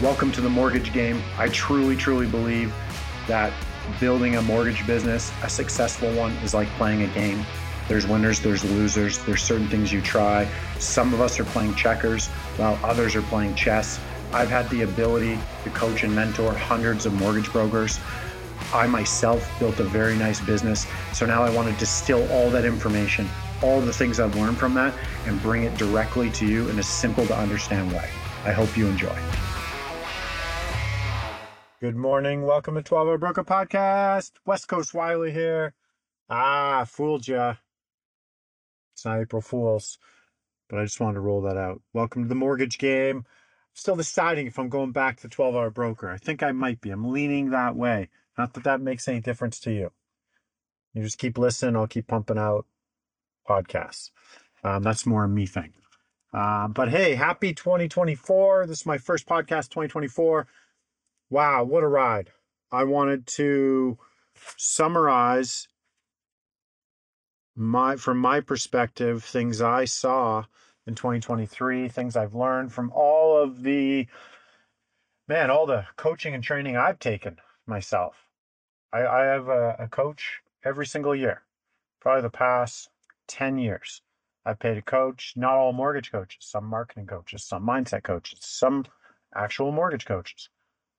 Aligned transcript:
Welcome 0.00 0.30
to 0.32 0.40
the 0.40 0.48
mortgage 0.48 0.92
game. 0.92 1.20
I 1.38 1.48
truly, 1.48 1.96
truly 1.96 2.28
believe 2.28 2.72
that 3.26 3.52
building 3.98 4.36
a 4.36 4.42
mortgage 4.42 4.86
business, 4.86 5.32
a 5.42 5.50
successful 5.50 6.14
one, 6.14 6.30
is 6.34 6.54
like 6.54 6.68
playing 6.76 7.02
a 7.02 7.08
game. 7.08 7.44
There's 7.88 8.06
winners, 8.06 8.38
there's 8.38 8.62
losers, 8.62 9.18
there's 9.24 9.42
certain 9.42 9.66
things 9.66 9.92
you 9.92 10.00
try. 10.00 10.48
Some 10.78 11.12
of 11.12 11.20
us 11.20 11.40
are 11.40 11.44
playing 11.46 11.74
checkers 11.74 12.28
while 12.58 12.78
others 12.84 13.16
are 13.16 13.22
playing 13.22 13.56
chess. 13.56 13.98
I've 14.32 14.48
had 14.48 14.70
the 14.70 14.82
ability 14.82 15.36
to 15.64 15.70
coach 15.70 16.04
and 16.04 16.14
mentor 16.14 16.52
hundreds 16.52 17.04
of 17.04 17.12
mortgage 17.14 17.50
brokers. 17.50 17.98
I 18.72 18.86
myself 18.86 19.50
built 19.58 19.80
a 19.80 19.84
very 19.84 20.14
nice 20.14 20.40
business. 20.40 20.86
So 21.12 21.26
now 21.26 21.42
I 21.42 21.50
want 21.50 21.72
to 21.72 21.74
distill 21.80 22.30
all 22.30 22.50
that 22.50 22.64
information, 22.64 23.28
all 23.64 23.80
the 23.80 23.92
things 23.92 24.20
I've 24.20 24.36
learned 24.36 24.58
from 24.58 24.74
that, 24.74 24.94
and 25.26 25.42
bring 25.42 25.64
it 25.64 25.76
directly 25.76 26.30
to 26.30 26.46
you 26.46 26.68
in 26.68 26.78
a 26.78 26.84
simple 26.84 27.26
to 27.26 27.36
understand 27.36 27.90
way. 27.90 28.08
I 28.44 28.52
hope 28.52 28.76
you 28.76 28.86
enjoy. 28.86 29.18
Good 31.80 31.94
morning. 31.94 32.42
Welcome 32.42 32.74
to 32.74 32.82
12 32.82 33.06
Hour 33.06 33.18
Broker 33.18 33.44
Podcast. 33.44 34.32
West 34.44 34.66
Coast 34.66 34.94
Wiley 34.94 35.30
here. 35.30 35.74
Ah, 36.28 36.84
fooled 36.84 37.28
ya. 37.28 37.54
It's 38.92 39.04
not 39.04 39.20
April 39.20 39.40
Fool's, 39.40 39.96
but 40.68 40.80
I 40.80 40.82
just 40.82 40.98
wanted 40.98 41.14
to 41.14 41.20
roll 41.20 41.40
that 41.42 41.56
out. 41.56 41.80
Welcome 41.92 42.24
to 42.24 42.28
the 42.28 42.34
mortgage 42.34 42.78
game. 42.78 43.26
Still 43.74 43.94
deciding 43.94 44.48
if 44.48 44.58
I'm 44.58 44.68
going 44.68 44.90
back 44.90 45.20
to 45.20 45.28
12 45.28 45.54
Hour 45.54 45.70
Broker. 45.70 46.10
I 46.10 46.16
think 46.16 46.42
I 46.42 46.50
might 46.50 46.80
be. 46.80 46.90
I'm 46.90 47.12
leaning 47.12 47.50
that 47.50 47.76
way. 47.76 48.08
Not 48.36 48.54
that 48.54 48.64
that 48.64 48.80
makes 48.80 49.06
any 49.06 49.20
difference 49.20 49.60
to 49.60 49.70
you. 49.70 49.92
You 50.94 51.04
just 51.04 51.18
keep 51.18 51.38
listening. 51.38 51.76
I'll 51.76 51.86
keep 51.86 52.08
pumping 52.08 52.38
out 52.38 52.66
podcasts. 53.48 54.10
Um, 54.64 54.82
that's 54.82 55.06
more 55.06 55.22
a 55.22 55.28
me 55.28 55.46
thing. 55.46 55.74
Uh, 56.34 56.66
but 56.66 56.88
hey, 56.88 57.14
happy 57.14 57.54
2024. 57.54 58.66
This 58.66 58.80
is 58.80 58.86
my 58.86 58.98
first 58.98 59.28
podcast 59.28 59.68
2024. 59.68 60.48
Wow, 61.30 61.64
what 61.64 61.82
a 61.84 61.88
ride. 61.88 62.30
I 62.72 62.84
wanted 62.84 63.26
to 63.26 63.98
summarize 64.56 65.68
my 67.54 67.96
from 67.96 68.18
my 68.18 68.40
perspective 68.40 69.24
things 69.24 69.60
I 69.60 69.84
saw 69.84 70.44
in 70.86 70.94
2023, 70.94 71.88
things 71.88 72.16
I've 72.16 72.34
learned 72.34 72.72
from 72.72 72.90
all 72.94 73.36
of 73.36 73.62
the 73.62 74.06
man, 75.26 75.50
all 75.50 75.66
the 75.66 75.86
coaching 75.96 76.34
and 76.34 76.42
training 76.42 76.76
I've 76.78 76.98
taken 76.98 77.36
myself. 77.66 78.16
I, 78.90 79.06
I 79.06 79.24
have 79.24 79.48
a, 79.48 79.76
a 79.80 79.88
coach 79.88 80.40
every 80.64 80.86
single 80.86 81.14
year, 81.14 81.42
probably 82.00 82.22
the 82.22 82.30
past 82.30 82.88
10 83.26 83.58
years. 83.58 84.00
I've 84.46 84.58
paid 84.60 84.78
a 84.78 84.82
coach, 84.82 85.34
not 85.36 85.56
all 85.56 85.74
mortgage 85.74 86.10
coaches, 86.10 86.46
some 86.46 86.64
marketing 86.64 87.06
coaches, 87.06 87.44
some 87.44 87.66
mindset 87.66 88.02
coaches, 88.02 88.38
some 88.40 88.86
actual 89.34 89.72
mortgage 89.72 90.06
coaches, 90.06 90.48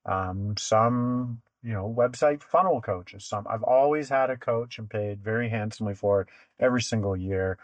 um, 0.05 0.55
some, 0.57 1.41
you 1.63 1.73
know, 1.73 1.93
website 1.95 2.41
funnel 2.43 2.81
coaches. 2.81 3.25
Some 3.25 3.47
I've 3.49 3.63
always 3.63 4.09
had 4.09 4.29
a 4.29 4.37
coach 4.37 4.79
and 4.79 4.89
paid 4.89 5.23
very 5.23 5.49
handsomely 5.49 5.93
for 5.93 6.21
it 6.21 6.27
every 6.59 6.81
single 6.81 7.15
year, 7.15 7.57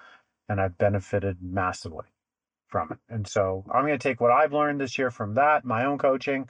and 0.49 0.59
I've 0.59 0.77
benefited 0.77 1.37
massively 1.41 2.05
from 2.67 2.91
it. 2.91 2.97
And 3.09 3.27
so 3.27 3.63
I'm 3.71 3.85
going 3.85 3.97
to 3.97 4.03
take 4.09 4.19
what 4.19 4.31
I've 4.31 4.53
learned 4.53 4.81
this 4.81 4.97
year 4.97 5.11
from 5.11 5.35
that, 5.35 5.65
my 5.65 5.85
own 5.85 5.97
coaching 5.97 6.49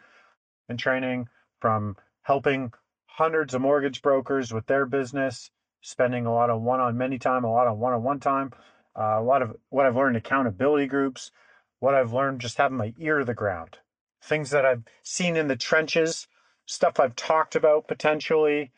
and 0.70 0.80
training, 0.80 1.28
from 1.60 1.96
helping 2.24 2.72
hundreds 3.06 3.54
of 3.54 3.62
mortgage 3.62 4.02
brokers 4.02 4.54
with 4.54 4.66
their 4.66 4.86
business, 4.86 5.52
spending 5.82 6.26
a 6.26 6.34
lot 6.34 6.50
of 6.50 6.62
one 6.62 6.80
on 6.80 6.98
many 6.98 7.20
time, 7.20 7.44
a 7.44 7.52
lot 7.52 7.68
of 7.68 7.78
one 7.78 7.94
on 7.94 8.04
one 8.04 8.20
time, 8.20 8.52
uh, 8.98 9.20
a 9.20 9.22
lot 9.22 9.42
of 9.42 9.56
what 9.70 9.86
I've 9.86 9.96
learned 9.96 10.18
accountability 10.18 10.88
groups, 10.88 11.32
what 11.80 11.94
I've 11.94 12.14
learned 12.14 12.42
just 12.42 12.58
having 12.58 12.78
my 12.78 12.94
ear 12.98 13.20
to 13.20 13.26
the 13.26 13.34
ground, 13.34 13.78
things 14.26 14.50
that 14.50 14.66
I've 14.66 14.84
seen 15.04 15.36
in 15.38 15.48
the 15.48 15.56
trenches, 15.56 16.28
stuff 16.66 17.00
I've 17.00 17.16
talked 17.16 17.56
about 17.56 17.88
potentially 17.88 18.72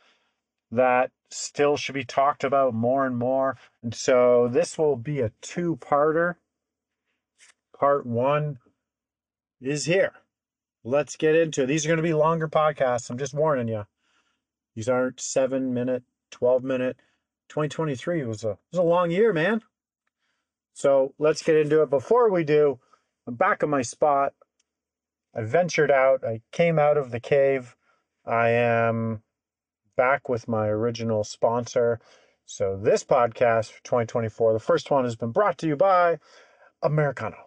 that 0.72 1.11
still 1.29 1.77
should 1.77 1.95
be 1.95 2.03
talked 2.03 2.44
about 2.44 2.73
more 2.73 3.05
and 3.05 3.17
more. 3.17 3.57
And 3.81 3.94
so 3.94 4.47
this 4.47 4.77
will 4.77 4.95
be 4.95 5.22
a 5.22 5.31
two 5.41 5.77
parter. 5.77 6.35
Part 7.77 8.05
one 8.05 8.59
is 9.61 9.85
here. 9.85 10.13
Let's 10.83 11.16
get 11.16 11.35
into 11.35 11.63
it. 11.63 11.66
These 11.67 11.85
are 11.85 11.89
going 11.89 11.97
to 11.97 12.03
be 12.03 12.13
longer 12.13 12.47
podcasts. 12.47 13.09
I'm 13.09 13.17
just 13.17 13.33
warning 13.33 13.67
you. 13.67 13.85
These 14.75 14.89
aren't 14.89 15.19
seven 15.19 15.73
minute, 15.73 16.03
12 16.31 16.63
minute. 16.63 16.97
2023 17.49 18.25
was 18.25 18.43
a, 18.43 18.57
was 18.72 18.79
a 18.79 18.83
long 18.83 19.09
year, 19.11 19.33
man. 19.33 19.61
So 20.73 21.13
let's 21.17 21.41
get 21.41 21.55
into 21.55 21.81
it. 21.81 21.89
Before 21.89 22.29
we 22.29 22.43
do, 22.43 22.79
I'm 23.25 23.35
back 23.35 23.63
in 23.63 23.69
my 23.69 23.81
spot. 23.81 24.33
I 25.37 25.43
ventured 25.43 25.91
out. 25.91 26.23
I 26.23 26.41
came 26.51 26.79
out 26.79 26.97
of 26.97 27.11
the 27.11 27.19
cave. 27.19 27.75
I 28.25 28.49
am 28.49 29.21
back 29.95 30.27
with 30.27 30.47
my 30.47 30.67
original 30.67 31.23
sponsor. 31.23 31.99
So 32.45 32.75
this 32.75 33.03
podcast 33.03 33.71
for 33.71 33.83
2024, 33.83 34.53
the 34.53 34.59
first 34.59 34.89
one 34.89 35.03
has 35.03 35.15
been 35.15 35.31
brought 35.31 35.59
to 35.59 35.67
you 35.67 35.75
by 35.75 36.17
Americano. 36.81 37.37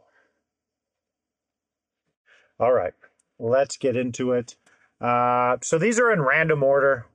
All 2.60 2.72
right, 2.72 2.94
let's 3.38 3.76
get 3.76 3.96
into 3.96 4.32
it. 4.32 4.56
Uh, 5.00 5.56
so 5.62 5.78
these 5.78 5.98
are 5.98 6.12
in 6.12 6.22
random 6.22 6.62
order. 6.62 7.06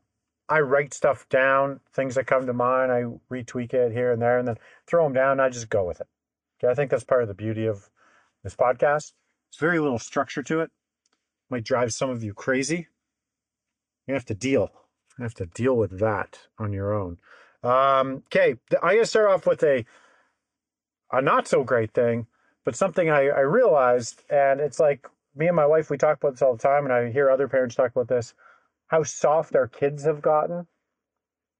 I 0.50 0.60
write 0.60 0.94
stuff 0.94 1.30
down, 1.30 1.80
things 1.94 2.16
that 2.16 2.28
come 2.28 2.48
to 2.48 2.54
mind. 2.54 2.92
I 2.92 3.04
retweak 3.32 3.74
it 3.74 3.94
here 3.94 4.12
and 4.12 4.22
there, 4.22 4.40
and 4.40 4.48
then 4.48 4.58
throw 4.88 5.06
them 5.06 5.14
down. 5.14 5.40
I 5.40 5.50
just 5.50 5.70
go 5.70 5.86
with 5.86 6.02
it. 6.02 6.08
Okay, 6.60 6.70
I 6.70 6.76
think 6.76 6.92
that's 6.92 7.04
part 7.04 7.22
of 7.22 7.28
the 7.28 7.34
beauty 7.34 7.66
of 7.66 7.90
this 8.44 8.56
podcast. 8.56 9.14
It's 9.50 9.60
very 9.60 9.80
little 9.80 10.00
structure 10.00 10.44
to 10.44 10.62
it. 10.62 10.72
Might 11.50 11.64
drive 11.64 11.94
some 11.94 12.10
of 12.10 12.24
you 12.24 12.34
crazy. 12.34 12.88
You 14.08 14.14
have 14.14 14.26
to 14.26 14.36
deal. 14.36 14.72
You 15.18 15.24
have 15.24 15.34
to 15.36 15.46
deal 15.46 15.76
with 15.76 16.00
that 16.00 16.40
on 16.60 16.74
your 16.74 16.94
own. 16.94 17.18
Um, 17.64 18.24
okay, 18.28 18.56
I'm 18.82 18.96
gonna 18.96 19.06
start 19.06 19.32
off 19.32 19.48
with 19.48 19.64
a 19.64 19.86
a 21.12 21.22
not 21.22 21.48
so 21.48 21.64
great 21.64 21.94
thing, 21.94 22.28
but 22.64 22.76
something 22.76 23.10
I, 23.10 23.28
I 23.28 23.42
realized, 23.42 24.24
and 24.30 24.60
it's 24.60 24.80
like 24.80 25.08
me 25.36 25.48
and 25.48 25.56
my 25.56 25.66
wife 25.66 25.90
we 25.90 25.98
talk 25.98 26.18
about 26.18 26.34
this 26.34 26.42
all 26.42 26.56
the 26.56 26.62
time, 26.62 26.84
and 26.86 26.94
I 26.94 27.12
hear 27.12 27.30
other 27.30 27.48
parents 27.48 27.76
talk 27.76 27.92
about 27.92 28.08
this 28.08 28.34
how 28.88 29.04
soft 29.04 29.56
our 29.56 29.68
kids 29.68 30.06
have 30.06 30.22
gotten. 30.22 30.68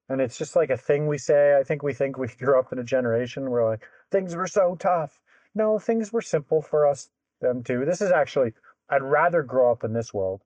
And 0.10 0.22
it's 0.22 0.38
just 0.38 0.56
like 0.56 0.70
a 0.70 0.78
thing 0.78 1.08
we 1.08 1.18
say. 1.18 1.58
I 1.58 1.64
think 1.64 1.82
we 1.82 1.94
think 1.94 2.18
we 2.18 2.28
grew 2.40 2.60
up 2.60 2.72
in 2.72 2.80
a 2.80 2.84
generation 2.84 3.50
where 3.50 3.66
like 3.66 3.84
things 4.12 4.36
were 4.36 4.48
so 4.48 4.76
tough. 4.76 5.20
No, 5.56 5.80
things 5.80 6.12
were 6.14 6.22
simple 6.22 6.62
for 6.62 6.86
us 6.86 7.10
them 7.48 7.64
too. 7.64 7.86
This 7.86 8.02
is 8.02 8.12
actually 8.12 8.54
I'd 8.90 9.04
rather 9.04 9.44
grow 9.44 9.72
up 9.72 9.84
in 9.84 9.94
this 9.94 10.14
world. 10.14 10.42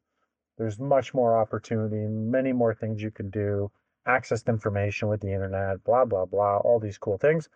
There's 0.57 0.79
much 0.79 1.13
more 1.13 1.37
opportunity, 1.37 2.07
many 2.07 2.51
more 2.53 2.73
things 2.73 3.01
you 3.01 3.11
can 3.11 3.29
do, 3.29 3.71
access 4.05 4.43
to 4.43 4.51
information 4.51 5.07
with 5.07 5.21
the 5.21 5.33
internet, 5.33 5.83
blah 5.83 6.05
blah 6.05 6.25
blah, 6.25 6.57
all 6.57 6.79
these 6.79 6.97
cool 6.97 7.17
things. 7.17 7.49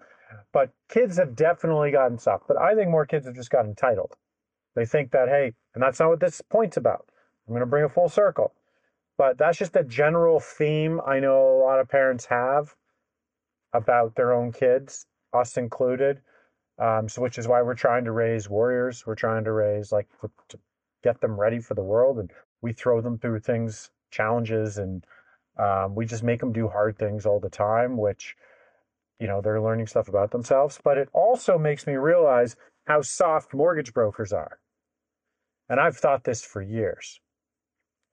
But 0.51 0.71
kids 0.89 1.17
have 1.17 1.35
definitely 1.35 1.91
gotten 1.91 2.17
soft. 2.17 2.47
But 2.47 2.57
I 2.57 2.75
think 2.75 2.89
more 2.89 3.05
kids 3.05 3.25
have 3.25 3.35
just 3.35 3.49
gotten 3.49 3.71
entitled. 3.71 4.15
They 4.75 4.85
think 4.85 5.11
that 5.11 5.29
hey, 5.29 5.53
and 5.73 5.83
that's 5.83 5.99
not 5.99 6.09
what 6.09 6.19
this 6.19 6.41
point's 6.41 6.77
about. 6.77 7.05
I'm 7.47 7.53
going 7.53 7.59
to 7.59 7.65
bring 7.65 7.83
a 7.83 7.89
full 7.89 8.09
circle. 8.09 8.53
But 9.17 9.37
that's 9.37 9.59
just 9.59 9.75
a 9.75 9.83
general 9.83 10.39
theme 10.39 10.99
I 11.05 11.19
know 11.19 11.37
a 11.37 11.61
lot 11.63 11.79
of 11.79 11.87
parents 11.87 12.25
have 12.25 12.75
about 13.73 14.15
their 14.15 14.33
own 14.33 14.51
kids, 14.51 15.05
us 15.33 15.57
included. 15.57 16.21
Um, 16.79 17.07
so, 17.07 17.21
which 17.21 17.37
is 17.37 17.47
why 17.47 17.61
we're 17.61 17.75
trying 17.75 18.05
to 18.05 18.11
raise 18.11 18.49
warriors. 18.49 19.05
We're 19.05 19.15
trying 19.15 19.43
to 19.43 19.51
raise 19.51 19.91
like 19.91 20.07
to 20.49 20.59
get 21.03 21.21
them 21.21 21.39
ready 21.39 21.59
for 21.59 21.75
the 21.75 21.83
world, 21.83 22.19
and 22.19 22.31
we 22.61 22.73
throw 22.73 23.01
them 23.01 23.17
through 23.17 23.39
things, 23.39 23.91
challenges, 24.11 24.77
and 24.77 25.05
um, 25.57 25.93
we 25.95 26.05
just 26.05 26.23
make 26.23 26.39
them 26.39 26.51
do 26.51 26.67
hard 26.67 26.97
things 26.97 27.25
all 27.25 27.39
the 27.39 27.49
time. 27.49 27.97
Which, 27.97 28.35
you 29.19 29.27
know, 29.27 29.41
they're 29.41 29.61
learning 29.61 29.87
stuff 29.87 30.07
about 30.07 30.31
themselves. 30.31 30.79
But 30.83 30.97
it 30.97 31.09
also 31.13 31.57
makes 31.57 31.85
me 31.85 31.93
realize 31.93 32.55
how 32.85 33.01
soft 33.01 33.53
mortgage 33.53 33.93
brokers 33.93 34.33
are, 34.33 34.59
and 35.69 35.79
I've 35.79 35.97
thought 35.97 36.23
this 36.23 36.43
for 36.43 36.61
years. 36.61 37.19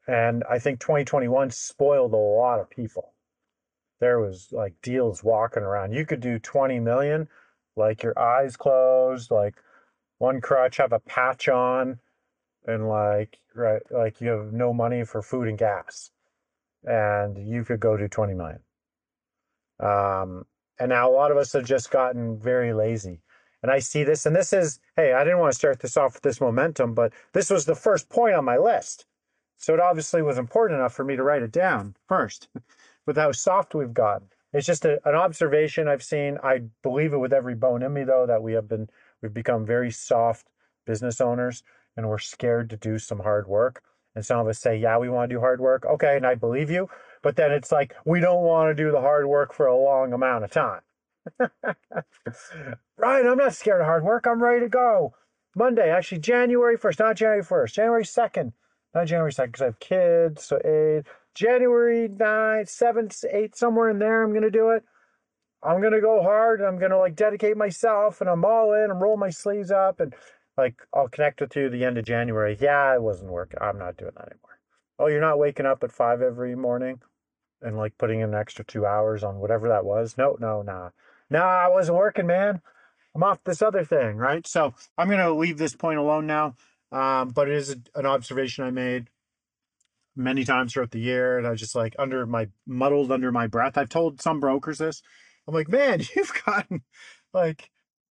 And 0.06 0.44
I 0.50 0.58
think 0.58 0.80
2021 0.80 1.50
spoiled 1.50 2.12
a 2.12 2.16
lot 2.16 2.60
of 2.60 2.68
people. 2.68 3.14
There 4.00 4.18
was 4.18 4.48
like 4.50 4.74
deals 4.82 5.22
walking 5.22 5.62
around. 5.62 5.92
You 5.92 6.06
could 6.06 6.20
do 6.20 6.38
20 6.38 6.80
million, 6.80 7.28
like 7.76 8.02
your 8.02 8.18
eyes 8.18 8.56
closed, 8.56 9.30
like 9.30 9.54
one 10.18 10.40
crutch, 10.40 10.76
have 10.78 10.92
a 10.92 11.00
patch 11.00 11.48
on, 11.48 11.98
and 12.66 12.88
like 12.88 13.38
right, 13.54 13.82
like 13.90 14.20
you 14.20 14.28
have 14.30 14.52
no 14.52 14.72
money 14.72 15.04
for 15.04 15.22
food 15.22 15.48
and 15.48 15.58
gas, 15.58 16.10
and 16.84 17.38
you 17.48 17.64
could 17.64 17.80
go 17.80 17.96
to 17.96 18.08
20 18.08 18.34
million. 18.34 18.60
Um, 19.80 20.44
and 20.78 20.90
now 20.90 21.08
a 21.08 21.12
lot 21.12 21.30
of 21.30 21.36
us 21.36 21.52
have 21.52 21.64
just 21.64 21.90
gotten 21.90 22.38
very 22.38 22.72
lazy. 22.72 23.20
And 23.62 23.70
I 23.70 23.78
see 23.78 24.04
this, 24.04 24.24
and 24.24 24.34
this 24.34 24.52
is, 24.52 24.80
hey, 24.96 25.12
I 25.12 25.22
didn't 25.22 25.38
want 25.38 25.52
to 25.52 25.58
start 25.58 25.80
this 25.80 25.96
off 25.96 26.14
with 26.14 26.22
this 26.22 26.40
momentum, 26.40 26.94
but 26.94 27.12
this 27.34 27.50
was 27.50 27.66
the 27.66 27.74
first 27.74 28.08
point 28.08 28.34
on 28.34 28.44
my 28.44 28.56
list. 28.56 29.04
So 29.58 29.74
it 29.74 29.80
obviously 29.80 30.22
was 30.22 30.38
important 30.38 30.80
enough 30.80 30.94
for 30.94 31.04
me 31.04 31.16
to 31.16 31.22
write 31.22 31.42
it 31.42 31.52
down 31.52 31.94
first 32.08 32.48
with 33.06 33.16
how 33.16 33.32
soft 33.32 33.74
we've 33.74 33.92
gotten. 33.92 34.28
It's 34.52 34.66
just 34.66 34.84
a, 34.84 35.00
an 35.08 35.14
observation 35.14 35.88
I've 35.88 36.02
seen. 36.02 36.38
I 36.42 36.62
believe 36.82 37.12
it 37.12 37.18
with 37.18 37.32
every 37.32 37.54
bone 37.54 37.82
in 37.82 37.92
me, 37.92 38.04
though, 38.04 38.26
that 38.26 38.42
we 38.42 38.52
have 38.54 38.68
been, 38.68 38.88
we've 39.22 39.34
become 39.34 39.64
very 39.66 39.90
soft 39.90 40.48
business 40.86 41.20
owners. 41.20 41.62
and 41.96 42.08
we're 42.08 42.18
scared 42.18 42.70
to 42.70 42.76
do 42.76 42.98
some 42.98 43.20
hard 43.20 43.46
work. 43.46 43.82
And 44.14 44.24
some 44.24 44.40
of 44.40 44.48
us 44.48 44.58
say, 44.58 44.76
yeah, 44.76 44.98
we 44.98 45.08
want 45.08 45.30
to 45.30 45.36
do 45.36 45.40
hard 45.40 45.60
work. 45.60 45.84
Okay, 45.86 46.16
and 46.16 46.26
I 46.26 46.34
believe 46.34 46.70
you. 46.70 46.88
But 47.22 47.36
then 47.36 47.52
it's 47.52 47.70
like, 47.70 47.94
we 48.04 48.20
don't 48.20 48.42
want 48.42 48.70
to 48.70 48.82
do 48.82 48.90
the 48.90 49.00
hard 49.00 49.26
work 49.26 49.52
for 49.52 49.66
a 49.66 49.76
long 49.76 50.12
amount 50.12 50.44
of 50.44 50.50
time. 50.50 50.80
Ryan, 52.96 53.26
I'm 53.28 53.38
not 53.38 53.54
scared 53.54 53.80
of 53.80 53.86
hard 53.86 54.04
work. 54.04 54.26
I'm 54.26 54.42
ready 54.42 54.60
to 54.60 54.68
go. 54.68 55.14
Monday, 55.54 55.90
actually, 55.90 56.18
January 56.20 56.78
1st, 56.78 56.98
not 56.98 57.16
January 57.16 57.42
1st, 57.42 57.72
January 57.72 58.04
2nd, 58.04 58.52
not 58.94 59.06
January 59.06 59.32
2nd, 59.32 59.46
because 59.46 59.62
I 59.62 59.64
have 59.66 59.80
kids. 59.80 60.44
So, 60.44 60.58
eight, 60.64 61.04
January 61.34 62.08
9th, 62.08 62.68
7th, 62.68 63.24
8th, 63.32 63.56
somewhere 63.56 63.90
in 63.90 63.98
there, 63.98 64.22
I'm 64.22 64.30
going 64.30 64.42
to 64.42 64.50
do 64.50 64.70
it. 64.70 64.84
I'm 65.62 65.80
going 65.80 65.92
to 65.92 66.00
go 66.00 66.22
hard 66.22 66.60
and 66.60 66.68
I'm 66.68 66.78
going 66.78 66.90
to 66.90 66.98
like 66.98 67.14
dedicate 67.16 67.56
myself 67.56 68.20
and 68.20 68.30
I'm 68.30 68.44
all 68.44 68.72
in. 68.72 68.90
I'm 68.90 69.02
rolling 69.02 69.20
my 69.20 69.30
sleeves 69.30 69.70
up 69.70 70.00
and 70.00 70.14
like 70.56 70.76
I'll 70.94 71.08
connect 71.08 71.40
with 71.40 71.54
you 71.54 71.68
the 71.68 71.84
end 71.84 71.98
of 71.98 72.04
January. 72.04 72.56
Yeah, 72.60 72.94
it 72.94 73.02
wasn't 73.02 73.30
working. 73.30 73.58
I'm 73.60 73.78
not 73.78 73.96
doing 73.96 74.12
that 74.16 74.28
anymore. 74.28 74.58
Oh, 74.98 75.06
you're 75.06 75.20
not 75.20 75.38
waking 75.38 75.66
up 75.66 75.82
at 75.84 75.92
five 75.92 76.22
every 76.22 76.54
morning 76.54 77.00
and 77.62 77.76
like 77.76 77.98
putting 77.98 78.20
in 78.20 78.30
an 78.30 78.34
extra 78.34 78.64
two 78.64 78.86
hours 78.86 79.22
on 79.22 79.38
whatever 79.38 79.68
that 79.68 79.84
was. 79.84 80.16
No, 80.16 80.36
no, 80.40 80.62
nah. 80.62 80.90
Nah, 81.28 81.44
I 81.44 81.68
wasn't 81.68 81.98
working, 81.98 82.26
man. 82.26 82.62
I'm 83.14 83.22
off 83.22 83.44
this 83.44 83.62
other 83.62 83.84
thing, 83.84 84.16
right? 84.16 84.46
So 84.46 84.74
I'm 84.96 85.08
going 85.08 85.18
to 85.20 85.34
leave 85.34 85.58
this 85.58 85.74
point 85.74 85.98
alone 85.98 86.26
now. 86.26 86.54
Um, 86.92 87.28
but 87.28 87.48
it 87.48 87.54
is 87.54 87.76
an 87.94 88.06
observation 88.06 88.64
I 88.64 88.70
made 88.70 89.08
many 90.16 90.44
times 90.44 90.72
throughout 90.72 90.90
the 90.90 91.00
year. 91.00 91.38
And 91.38 91.46
I 91.46 91.54
just 91.54 91.74
like 91.74 91.94
under 91.98 92.26
my 92.26 92.48
muddled 92.66 93.12
under 93.12 93.32
my 93.32 93.46
breath. 93.46 93.78
I've 93.78 93.88
told 93.88 94.20
some 94.20 94.40
brokers 94.40 94.78
this. 94.78 95.02
I'm 95.46 95.54
like, 95.54 95.68
man, 95.68 96.00
you've 96.16 96.32
gotten 96.44 96.82
like, 97.32 97.70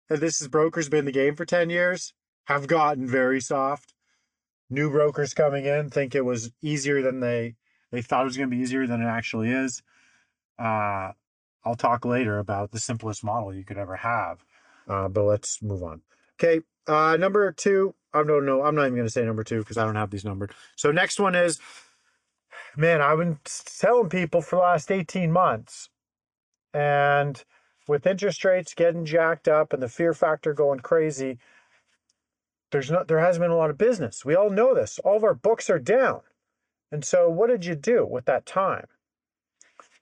this 0.09 0.41
is 0.41 0.49
brokers 0.49 0.89
been 0.89 1.01
in 1.01 1.05
the 1.07 1.13
game 1.13 1.35
for 1.35 1.45
10 1.45 1.71
years, 1.71 2.13
have 2.45 2.67
gotten 2.67 3.09
very 3.09 3.41
soft. 3.41 3.95
New 4.69 4.91
brokers 4.91 5.35
coming 5.35 5.65
in 5.65 5.91
think 5.91 6.15
it 6.15 6.25
was 6.25 6.51
easier 6.61 7.03
than 7.03 7.21
they 7.21 7.55
they 7.93 8.03
thought 8.03 8.23
it 8.23 8.25
was 8.25 8.37
going 8.37 8.51
to 8.51 8.57
be 8.57 8.63
easier 8.63 8.87
than 8.87 9.01
it 9.01 9.07
actually 9.07 9.51
is. 9.51 9.83
Uh, 10.59 11.13
I'll 11.65 11.77
talk 11.77 12.05
later 12.05 12.39
about 12.39 12.73
the 12.73 12.81
simplest 12.81 13.25
model 13.25 13.55
you 13.55 13.65
could 13.65 13.79
ever 13.79 13.97
have. 13.97 14.45
Uh, 14.89 15.09
but 15.09 15.25
let's 15.25 15.63
move 15.63 15.83
on. 15.83 16.03
Okay, 16.35 16.61
uh, 16.87 17.17
number 17.19 17.51
two. 17.53 17.95
I 18.13 18.23
don't 18.23 18.47
know. 18.47 18.63
I'm 18.63 18.75
not 18.75 18.83
even 18.83 18.95
going 18.95 19.07
to 19.07 19.11
say 19.11 19.25
number 19.25 19.45
two 19.45 19.59
because 19.59 19.77
I 19.77 19.85
don't 19.85 19.97
have 19.97 20.11
these 20.11 20.25
numbered. 20.25 20.53
So 20.75 20.91
next 20.91 21.21
one 21.21 21.35
is, 21.35 21.59
man, 22.77 23.01
I've 23.01 23.19
been 23.19 23.39
telling 23.45 24.09
people 24.09 24.41
for 24.41 24.57
the 24.57 24.63
last 24.63 24.91
18 24.91 25.33
months, 25.33 25.89
and 26.75 27.43
with 27.89 28.07
interest 28.07 28.45
rates 28.45 28.75
getting 28.75 29.05
jacked 29.05 29.49
up 29.49 29.73
and 29.73 29.83
the 29.83 29.89
fear 29.89 30.13
factor 30.13 30.53
going 30.53 30.81
crazy, 30.81 31.39
there's 32.73 32.91
not 32.91 33.09
there 33.09 33.21
hasn't 33.21 33.43
been 33.43 33.51
a 33.51 33.57
lot 33.57 33.71
of 33.71 33.79
business. 33.79 34.25
We 34.25 34.35
all 34.35 34.51
know 34.51 34.75
this. 34.75 34.99
All 35.05 35.17
of 35.17 35.25
our 35.25 35.35
books 35.35 35.71
are 35.71 35.79
down. 35.79 36.21
And 36.91 37.05
so 37.05 37.29
what 37.31 37.49
did 37.49 37.65
you 37.65 37.75
do 37.75 38.05
with 38.05 38.25
that 38.27 38.47
time? 38.47 38.87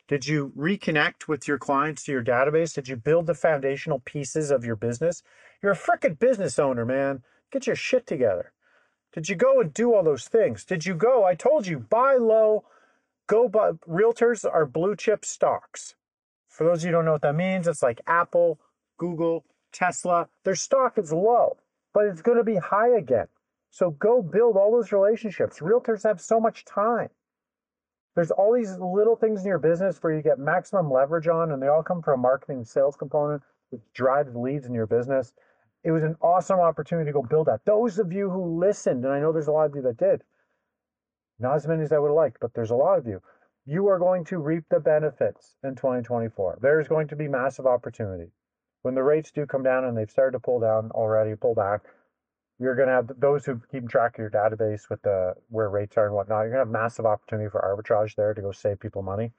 Did 0.09 0.26
you 0.26 0.53
reconnect 0.56 1.29
with 1.29 1.49
your 1.49 1.59
clients 1.59 2.05
to 2.05 2.12
your 2.12 2.25
database? 2.25 2.75
Did 2.75 2.88
you 2.88 2.97
build 2.97 3.26
the 3.26 3.35
foundational 3.35 4.00
pieces 4.05 4.50
of 4.50 4.65
your 4.65 4.76
business? 4.76 5.23
You're 5.62 5.73
a 5.73 5.76
frickin' 5.76 6.19
business 6.19 6.59
owner, 6.59 6.85
man. 6.85 7.23
Get 7.50 7.67
your 7.67 7.76
shit 7.76 8.06
together. 8.06 8.53
Did 9.14 9.28
you 9.28 9.37
go 9.37 9.61
and 9.61 9.72
do 9.72 9.94
all 9.94 10.02
those 10.02 10.26
things? 10.26 10.64
Did 10.64 10.84
you 10.84 10.94
go? 10.94 11.25
I 11.25 11.37
told 11.37 11.69
you, 11.69 11.78
buy 11.78 12.16
low, 12.16 12.64
go 13.28 13.49
buy. 13.49 13.70
Realtors 13.88 14.44
are 14.44 14.66
blue 14.66 14.96
chip 14.96 15.25
stocks. 15.25 15.94
For 16.49 16.64
those 16.64 16.78
of 16.78 16.84
you 16.84 16.88
who 16.88 16.96
don't 16.96 17.05
know 17.05 17.12
what 17.12 17.22
that 17.22 17.37
means, 17.37 17.69
it's 17.69 17.82
like 17.82 18.00
Apple, 18.08 18.58
Google, 18.99 19.44
Tesla. 19.72 20.28
Their 20.43 20.56
stock 20.56 20.99
is 20.99 21.12
low, 21.12 21.56
but 21.93 22.06
it's 22.06 22.22
going 22.22 22.38
to 22.38 22.44
be 22.44 22.56
high 22.56 22.96
again. 22.96 23.28
So 23.70 23.90
go 23.90 24.20
build 24.20 24.56
all 24.56 24.72
those 24.72 24.90
relationships. 24.90 25.61
Realtors 25.61 26.02
have 26.02 26.20
so 26.20 26.40
much 26.40 26.64
time. 26.64 27.11
There's 28.16 28.32
all 28.32 28.52
these 28.52 28.78
little 28.78 29.16
things 29.16 29.43
in 29.43 29.46
your 29.46 29.58
business 29.58 30.00
where 30.00 30.12
you 30.12 30.22
get 30.22 30.40
maximum 30.40 30.90
leverage 30.90 31.28
on, 31.28 31.52
and 31.52 31.62
they 31.62 31.69
all 31.69 31.82
come 31.84 32.02
from 32.02 32.20
a 32.20 32.22
marketing 32.22 32.64
sales 32.64 32.96
component, 32.96 33.43
which 33.70 33.82
drives 33.93 34.34
leads 34.34 34.66
in 34.66 34.75
your 34.75 34.87
business. 34.87 35.34
It 35.84 35.90
was 35.90 36.02
an 36.02 36.16
awesome 36.22 36.60
opportunity 36.60 37.10
to 37.10 37.12
go 37.12 37.22
build 37.22 37.46
that. 37.46 37.64
Those 37.66 37.98
of 37.98 38.12
you 38.12 38.31
who 38.31 38.58
listened, 38.58 39.04
and 39.04 39.12
I 39.12 39.20
know 39.20 39.32
there's 39.32 39.48
a 39.48 39.52
lot 39.52 39.66
of 39.66 39.76
you 39.76 39.82
that 39.82 39.98
did, 39.98 40.22
not 41.38 41.56
as 41.56 41.69
many 41.69 41.82
as 41.82 41.92
I 41.92 41.98
would 41.98 42.08
have 42.08 42.16
liked, 42.16 42.38
but 42.40 42.54
there's 42.54 42.70
a 42.70 42.76
lot 42.76 42.98
of 42.98 43.06
you. 43.06 43.20
You 43.66 43.88
are 43.88 43.98
going 43.98 44.25
to 44.26 44.38
reap 44.38 44.64
the 44.70 44.81
benefits 44.81 45.56
in 45.62 45.75
2024. 45.75 46.58
There's 46.60 46.88
going 46.88 47.08
to 47.08 47.16
be 47.16 47.28
massive 47.28 47.66
opportunity. 47.66 48.31
When 48.82 48.94
the 48.94 49.02
rates 49.02 49.31
do 49.31 49.46
come 49.46 49.62
down 49.62 49.84
and 49.84 49.96
they've 49.96 50.10
started 50.10 50.32
to 50.32 50.40
pull 50.40 50.60
down 50.60 50.90
already, 50.90 51.34
pull 51.34 51.54
back, 51.54 51.82
you're 52.58 52.76
going 52.76 52.88
to 52.88 52.94
have 52.94 53.10
those 53.19 53.44
who 53.44 53.60
keep 53.70 53.88
track 53.88 54.14
of 54.14 54.19
your 54.20 54.30
database 54.30 54.88
with 54.88 55.02
the 55.02 55.34
where 55.48 55.69
rates 55.69 55.96
are 55.96 56.06
and 56.06 56.14
whatnot. 56.14 56.42
You're 56.42 56.50
going 56.50 56.66
to 56.66 56.66
have 56.66 56.82
massive 56.82 57.04
opportunity 57.04 57.50
for 57.50 57.60
arbitrage 57.60 58.14
there 58.14 58.32
to 58.32 58.40
go 58.40 58.52
save 58.52 58.80
people 58.80 59.02
money. 59.02 59.32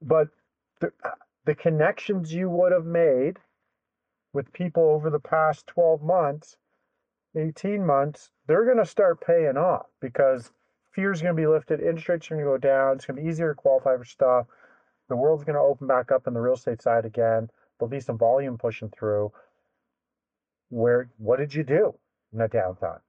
But 0.00 0.28
the, 0.80 0.92
the 1.44 1.54
connections 1.54 2.32
you 2.32 2.48
would 2.50 2.72
have 2.72 2.86
made 2.86 3.38
with 4.34 4.52
people 4.52 4.82
over 4.82 5.08
the 5.08 5.20
past 5.20 5.66
12 5.68 6.02
months, 6.02 6.56
18 7.36 7.86
months, 7.86 8.30
they're 8.46 8.64
going 8.64 8.78
to 8.78 8.84
start 8.84 9.24
paying 9.24 9.56
off 9.56 9.86
because 10.00 10.50
fear 10.92 11.12
is 11.12 11.22
going 11.22 11.34
to 11.34 11.40
be 11.40 11.46
lifted, 11.46 11.80
interest 11.80 12.08
rates 12.08 12.30
are 12.30 12.34
going 12.34 12.44
to 12.44 12.50
go 12.50 12.58
down, 12.58 12.96
it's 12.96 13.06
going 13.06 13.16
to 13.16 13.22
be 13.22 13.28
easier 13.28 13.54
to 13.54 13.54
qualify 13.54 13.96
for 13.96 14.04
stuff. 14.04 14.46
The 15.08 15.16
world's 15.16 15.44
going 15.44 15.54
to 15.54 15.60
open 15.60 15.86
back 15.86 16.10
up 16.10 16.26
in 16.26 16.34
the 16.34 16.40
real 16.40 16.54
estate 16.54 16.82
side 16.82 17.04
again. 17.04 17.48
There'll 17.78 17.90
be 17.90 18.00
some 18.00 18.18
volume 18.18 18.58
pushing 18.58 18.90
through. 18.90 19.32
Where 20.70 21.10
what 21.18 21.38
did 21.38 21.54
you 21.54 21.62
do 21.62 21.94
in 22.32 22.38
that 22.38 22.52
downtime? 22.52 23.00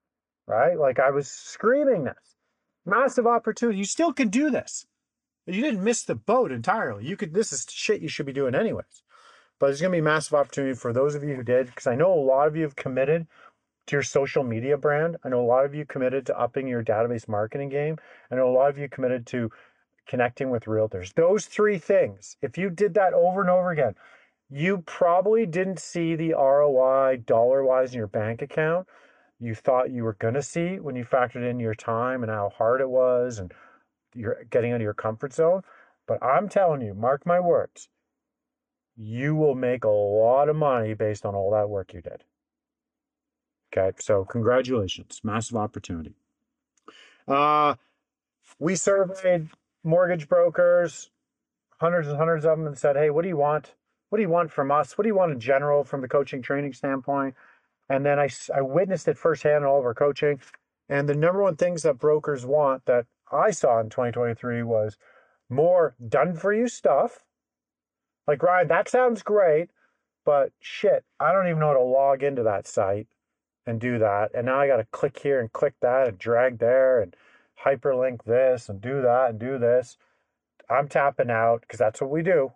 Right? 0.46 0.78
Like 0.78 1.00
I 1.00 1.12
was 1.12 1.30
screaming 1.30 2.04
this. 2.04 2.36
Massive 2.86 3.26
opportunity. 3.26 3.80
You 3.80 3.86
still 3.86 4.14
can 4.14 4.28
do 4.28 4.52
this. 4.52 4.86
You 5.48 5.62
didn't 5.62 5.84
miss 5.84 6.04
the 6.04 6.16
boat 6.16 6.52
entirely. 6.52 7.06
You 7.06 7.16
could 7.16 7.34
this 7.34 7.54
is 7.54 7.66
shit 7.70 8.02
you 8.02 8.10
should 8.10 8.26
be 8.26 8.34
doing 8.34 8.56
anyways. 8.56 9.04
But 9.60 9.68
there's 9.68 9.82
going 9.82 9.92
to 9.92 9.98
be 9.98 10.02
massive 10.02 10.34
opportunity 10.34 10.76
for 10.76 10.92
those 10.92 11.16
of 11.16 11.24
you 11.24 11.36
who 11.36 11.44
did, 11.44 11.68
because 11.68 11.88
I 11.88 11.96
know 11.96 12.14
a 12.14 12.16
lot 12.16 12.48
of 12.48 12.56
you 12.56 12.64
have 12.64 12.76
committed 12.76 13.28
to 13.88 13.96
your 13.96 14.04
social 14.04 14.44
media 14.44 14.78
brand. 14.78 15.18
I 15.24 15.30
know 15.30 15.42
a 15.42 15.46
lot 15.46 15.66
of 15.66 15.76
you 15.76 15.86
committed 15.86 16.26
to 16.26 16.38
upping 16.38 16.68
your 16.68 16.84
database 16.84 17.28
marketing 17.28 17.70
game. 17.70 17.98
I 18.32 18.36
know 18.36 18.50
a 18.50 18.52
lot 18.52 18.70
of 18.70 18.78
you 18.78 18.90
committed 18.90 19.26
to 19.28 19.52
connecting 20.08 20.50
with 20.50 20.66
realtors. 20.66 21.14
Those 21.14 21.46
three 21.46 21.78
things, 21.78 22.38
if 22.42 22.58
you 22.58 22.70
did 22.70 22.94
that 22.96 23.14
over 23.14 23.42
and 23.42 23.50
over 23.50 23.72
again, 23.72 23.96
you 24.50 24.80
probably 24.86 25.46
didn't 25.46 25.80
see 25.80 26.16
the 26.16 26.34
ROI 26.34 27.24
dollar 27.26 27.64
wise 27.64 27.92
in 27.92 27.98
your 27.98 28.08
bank 28.08 28.42
account. 28.42 28.88
You 29.40 29.56
thought 29.56 29.92
you 29.92 30.04
were 30.04 30.14
going 30.14 30.36
to 30.36 30.44
see 30.44 30.80
when 30.80 30.96
you 30.96 31.04
factored 31.04 31.50
in 31.50 31.60
your 31.60 31.76
time 31.76 32.24
and 32.24 32.32
how 32.32 32.50
hard 32.50 32.82
it 32.82 32.90
was 32.90 33.40
and 33.40 33.52
you're 34.14 34.44
getting 34.50 34.72
out 34.72 34.78
of 34.78 34.82
your 34.82 34.94
comfort 34.94 35.34
zone. 35.34 35.62
But 36.08 36.24
I'm 36.24 36.48
telling 36.48 36.82
you, 36.82 36.94
mark 36.94 37.26
my 37.26 37.40
words, 37.40 37.90
you 38.98 39.36
will 39.36 39.56
make 39.56 39.84
a 39.84 39.90
lot 39.90 40.50
of 40.50 40.56
money 40.56 40.94
based 40.94 41.26
on 41.26 41.36
all 41.36 41.52
that 41.52 41.70
work 41.70 41.94
you 41.94 42.02
did. 42.02 42.24
Okay, 43.76 43.96
so 44.00 44.24
congratulations, 44.24 45.22
massive 45.24 45.58
opportunity. 45.58 46.16
Uh, 47.28 47.76
we 48.60 48.76
surveyed 48.76 49.50
mortgage 49.84 50.30
brokers, 50.30 51.12
hundreds 51.80 52.08
and 52.08 52.18
hundreds 52.18 52.46
of 52.46 52.58
them, 52.58 52.68
and 52.68 52.78
said, 52.78 52.96
"Hey, 52.96 53.10
what 53.10 53.24
do 53.24 53.28
you 53.28 53.38
want? 53.38 53.76
What 54.10 54.18
do 54.18 54.22
you 54.22 54.30
want 54.30 54.52
from 54.52 54.72
us? 54.72 54.98
What 54.98 55.04
do 55.04 55.10
you 55.10 55.16
want 55.16 55.34
in 55.34 55.40
general 55.40 55.84
from 55.84 56.02
the 56.02 56.08
coaching 56.08 56.42
training 56.42 56.74
standpoint?" 56.74 57.36
And 57.90 58.06
then 58.06 58.18
I, 58.20 58.30
I 58.56 58.62
witnessed 58.62 59.08
it 59.08 59.18
firsthand 59.18 59.64
in 59.64 59.70
all 59.70 59.80
of 59.80 59.86
our 59.86 59.94
coaching. 59.94 60.40
And 60.88 61.10
the 61.10 61.16
number 61.16 61.42
one 61.42 61.56
things 61.56 61.84
that 61.84 62.00
brokers 62.00 62.46
want 62.46 62.86
that 62.86 63.08
I 63.32 63.52
saw 63.52 63.80
in 63.80 63.90
2023 63.90 64.64
was 64.64 64.98
more 65.50 65.96
done 66.08 66.36
for 66.36 66.54
you 66.54 66.68
stuff 66.68 67.25
like, 68.28 68.42
Ryan, 68.44 68.68
that 68.70 68.90
sounds 68.90 69.24
great, 69.24 69.70
but 70.26 70.52
shit, 70.60 71.04
I 71.20 71.32
don't 71.32 71.48
even 71.48 71.60
know 71.60 71.68
how 71.68 71.74
to 71.74 71.82
log 71.82 72.24
into 72.24 72.44
that 72.44 72.68
site 72.68 73.08
and 73.66 73.80
do 73.80 74.00
that. 74.00 74.32
And 74.34 74.46
now 74.46 74.60
I 74.60 74.68
got 74.68 74.78
to 74.78 74.88
click 74.92 75.20
here 75.20 75.40
and 75.40 75.52
click 75.52 75.74
that 75.82 76.08
and 76.08 76.18
drag 76.18 76.60
there 76.60 77.02
and 77.02 77.16
hyperlink 77.64 78.24
this 78.24 78.70
and 78.70 78.82
do 78.82 79.02
that 79.02 79.32
and 79.32 79.40
do 79.40 79.58
this. 79.58 79.98
I'm 80.70 80.88
tapping 80.88 81.30
out 81.30 81.62
because 81.62 81.80
that's 81.80 82.02
what 82.02 82.10
we 82.10 82.24
do. 82.24 82.52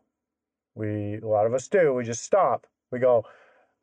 We, 0.75 1.17
a 1.17 1.27
lot 1.27 1.45
of 1.45 1.53
us 1.53 1.67
do. 1.67 1.93
We 1.93 2.03
just 2.03 2.23
stop. 2.23 2.65
We 2.91 2.99
go, 2.99 3.25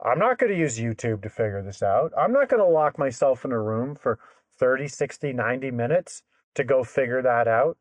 I'm 0.04 0.18
not 0.18 0.38
going 0.38 0.52
to 0.52 0.58
use 0.58 0.78
YouTube 0.78 1.22
to 1.22 1.30
figure 1.30 1.62
this 1.62 1.82
out. 1.82 2.12
I'm 2.16 2.32
not 2.32 2.48
going 2.48 2.62
to 2.62 2.68
lock 2.68 2.98
myself 2.98 3.44
in 3.44 3.52
a 3.52 3.60
room 3.60 3.94
for 3.94 4.18
30, 4.58 4.88
60, 4.88 5.32
90 5.32 5.70
minutes 5.70 6.22
to 6.54 6.64
go 6.64 6.82
figure 6.84 7.22
that 7.22 7.48
out 7.48 7.76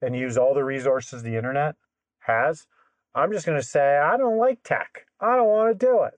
and 0.00 0.16
use 0.16 0.36
all 0.36 0.54
the 0.54 0.64
resources 0.64 1.22
the 1.22 1.36
internet 1.36 1.74
has. 2.20 2.66
I'm 3.14 3.32
just 3.32 3.46
going 3.46 3.58
to 3.58 3.66
say, 3.66 3.98
I 3.98 4.16
don't 4.16 4.38
like 4.38 4.62
tech. 4.62 5.06
I 5.20 5.36
don't 5.36 5.48
want 5.48 5.78
to 5.78 5.86
do 5.86 6.02
it. 6.02 6.14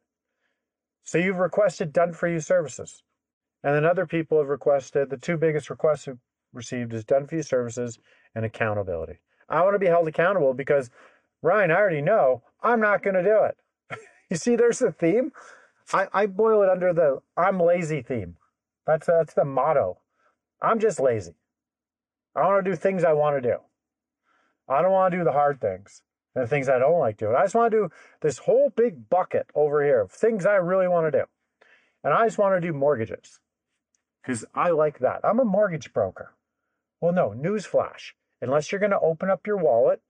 So 1.03 1.19
you've 1.19 1.39
requested 1.39 1.93
done 1.93 2.13
for 2.13 2.29
you 2.29 2.41
services. 2.41 3.03
And 3.63 3.75
then 3.75 3.85
other 3.85 4.07
people 4.07 4.39
have 4.39 4.49
requested 4.49 5.11
the 5.11 5.17
two 5.17 5.37
biggest 5.37 5.71
requests 5.71 6.07
we've 6.07 6.19
received 6.53 6.93
is 6.93 7.05
done 7.05 7.27
for 7.27 7.37
you 7.37 7.43
services 7.43 7.99
and 8.35 8.45
accountability. 8.45 9.19
I 9.49 9.63
want 9.63 9.75
to 9.75 9.79
be 9.79 9.87
held 9.87 10.09
accountable 10.09 10.55
because 10.55 10.91
Ryan, 11.43 11.71
I 11.71 11.77
already 11.77 12.01
know 12.01 12.43
I'm 12.63 12.81
not 12.81 13.03
going 13.03 13.15
to 13.15 13.23
do 13.23 13.45
it. 13.45 13.99
you 14.31 14.37
see, 14.37 14.57
there's 14.57 14.79
the 14.79 14.93
theme. 14.93 15.33
I, 15.93 16.07
I 16.13 16.27
boil 16.27 16.63
it 16.63 16.71
under 16.71 16.95
the 16.95 17.19
I'm 17.37 17.61
lazy 17.61 18.01
theme. 18.01 18.37
That's 18.87 19.07
that's 19.07 19.35
the 19.35 19.45
motto. 19.45 19.99
I'm 20.63 20.79
just 20.79 21.01
lazy. 21.01 21.35
I 22.35 22.47
want 22.47 22.65
to 22.65 22.71
do 22.71 22.77
things 22.77 23.05
I 23.05 23.13
want 23.13 23.43
to 23.43 23.47
do. 23.47 23.59
I 24.69 24.81
don't 24.81 24.93
want 24.93 25.13
to 25.13 25.19
do 25.19 25.25
the 25.25 25.33
hard 25.33 25.61
things 25.61 26.03
and 26.35 26.45
the 26.45 26.49
things 26.49 26.69
I 26.69 26.79
don't 26.79 26.99
like 26.99 27.17
doing. 27.17 27.37
I 27.37 27.43
just 27.43 27.55
want 27.55 27.71
to 27.71 27.77
do 27.77 27.89
this 28.21 28.39
whole 28.39 28.73
big 28.75 29.09
bucket 29.09 29.47
over 29.55 29.85
here 29.85 30.01
of 30.01 30.11
things 30.11 30.47
I 30.47 30.55
really 30.55 30.89
want 30.89 31.07
to 31.07 31.19
do. 31.19 31.25
And 32.03 32.13
I 32.13 32.27
just 32.27 32.39
want 32.39 32.55
to 32.55 32.67
do 32.67 32.73
mortgages 32.73 33.41
because 34.23 34.45
I 34.55 34.71
like 34.71 34.99
that. 34.99 35.21
I'm 35.25 35.41
a 35.41 35.45
mortgage 35.45 35.93
broker. 35.93 36.35
Well, 37.01 37.13
no, 37.13 37.31
newsflash. 37.31 38.13
Unless 38.41 38.71
you're 38.71 38.81
going 38.81 38.91
to 38.91 39.01
open 39.01 39.31
up 39.31 39.47
your 39.47 39.57
wallet 39.57 40.01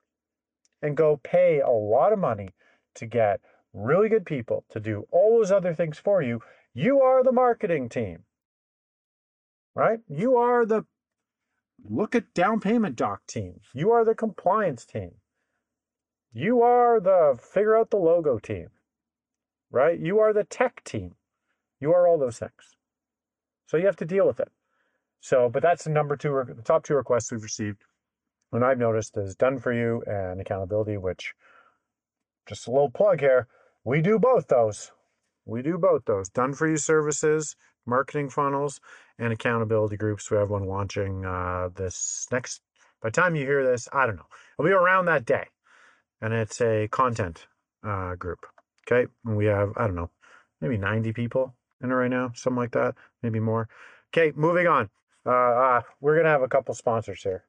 and 0.81 0.97
go 0.97 1.17
pay 1.17 1.59
a 1.59 1.69
lot 1.69 2.11
of 2.11 2.19
money 2.19 2.49
to 2.95 3.05
get 3.05 3.39
really 3.73 4.09
good 4.09 4.25
people 4.25 4.65
to 4.69 4.79
do 4.79 5.05
all 5.11 5.37
those 5.37 5.51
other 5.51 5.73
things 5.73 5.99
for 5.99 6.21
you, 6.21 6.41
you 6.73 7.01
are 7.01 7.23
the 7.23 7.31
marketing 7.31 7.89
team. 7.89 8.23
Right? 9.73 9.99
You 10.07 10.37
are 10.37 10.65
the 10.65 10.85
look 11.83 12.15
at 12.15 12.33
down 12.33 12.59
payment 12.59 12.95
doc 12.95 13.27
team. 13.27 13.59
You 13.73 13.91
are 13.91 14.05
the 14.05 14.15
compliance 14.15 14.85
team. 14.85 15.15
You 16.37 16.61
are 16.63 16.99
the 16.99 17.39
figure 17.41 17.77
out 17.77 17.91
the 17.91 17.97
logo 17.97 18.39
team. 18.39 18.67
Right? 19.71 19.97
You 19.97 20.19
are 20.19 20.33
the 20.33 20.43
tech 20.43 20.83
team. 20.83 21.15
You 21.79 21.93
are 21.93 22.07
all 22.07 22.17
those 22.17 22.39
things. 22.39 22.75
So 23.67 23.77
you 23.77 23.85
have 23.85 23.95
to 23.95 24.05
deal 24.05 24.27
with 24.27 24.41
it. 24.41 24.51
So, 25.21 25.47
but 25.47 25.63
that's 25.63 25.85
the 25.85 25.91
number 25.91 26.17
two, 26.17 26.43
the 26.45 26.61
top 26.61 26.83
two 26.83 26.95
requests 26.95 27.31
we've 27.31 27.41
received. 27.41 27.83
And 28.51 28.65
I've 28.65 28.77
noticed 28.77 29.17
is 29.17 29.35
done 29.35 29.59
for 29.59 29.71
you 29.71 30.03
and 30.07 30.41
accountability, 30.41 30.97
which 30.97 31.33
just 32.47 32.67
a 32.67 32.71
little 32.71 32.91
plug 32.91 33.21
here. 33.21 33.47
We 33.85 34.01
do 34.01 34.19
both 34.19 34.47
those. 34.49 34.91
We 35.45 35.61
do 35.61 35.77
both 35.77 36.03
those. 36.03 36.27
Done 36.27 36.53
for 36.53 36.67
you 36.67 36.75
services, 36.75 37.55
marketing 37.85 38.29
funnels, 38.29 38.81
and 39.17 39.31
accountability 39.31 39.95
groups. 39.95 40.29
We 40.29 40.35
have 40.35 40.49
one 40.49 40.65
launching 40.65 41.25
uh, 41.25 41.69
this 41.73 42.27
next, 42.29 42.61
by 43.01 43.07
the 43.07 43.13
time 43.13 43.37
you 43.37 43.45
hear 43.45 43.63
this, 43.63 43.87
I 43.93 44.05
don't 44.05 44.17
know. 44.17 44.27
It'll 44.59 44.67
be 44.67 44.73
around 44.73 45.05
that 45.05 45.25
day. 45.25 45.45
And 46.21 46.33
it's 46.33 46.61
a 46.61 46.87
content 46.87 47.47
uh, 47.85 48.15
group. 48.15 48.45
Okay. 48.87 49.09
And 49.25 49.37
we 49.37 49.45
have, 49.45 49.73
I 49.77 49.87
don't 49.87 49.95
know, 49.95 50.09
maybe 50.61 50.77
90 50.77 51.13
people 51.13 51.55
in 51.81 51.91
it 51.91 51.93
right 51.93 52.09
now, 52.09 52.31
something 52.35 52.57
like 52.57 52.71
that, 52.71 52.95
maybe 53.21 53.39
more. 53.39 53.67
Okay, 54.15 54.31
moving 54.35 54.67
on. 54.67 54.89
Uh, 55.25 55.29
uh, 55.29 55.81
we're 56.01 56.15
gonna 56.15 56.29
have 56.29 56.41
a 56.41 56.47
couple 56.47 56.73
sponsors 56.73 57.21
here. 57.21 57.43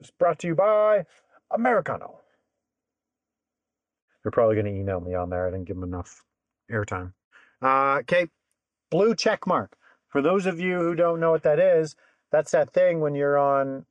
It's 0.00 0.10
brought 0.18 0.38
to 0.40 0.46
you 0.46 0.54
by 0.54 1.04
Americano. 1.50 2.20
They're 4.22 4.32
probably 4.32 4.56
gonna 4.56 4.70
email 4.70 5.00
me 5.00 5.14
on 5.14 5.30
there. 5.30 5.46
I 5.46 5.50
didn't 5.50 5.66
give 5.66 5.76
them 5.76 5.84
enough 5.84 6.24
airtime. 6.70 7.12
Uh, 7.62 7.98
okay, 8.00 8.28
blue 8.90 9.14
check 9.14 9.46
mark. 9.46 9.76
For 10.08 10.22
those 10.22 10.46
of 10.46 10.60
you 10.60 10.78
who 10.78 10.94
don't 10.94 11.20
know 11.20 11.32
what 11.32 11.42
that 11.42 11.58
is, 11.58 11.96
that's 12.30 12.52
that 12.52 12.72
thing 12.72 13.00
when 13.00 13.14
you're 13.14 13.38
on 13.38 13.86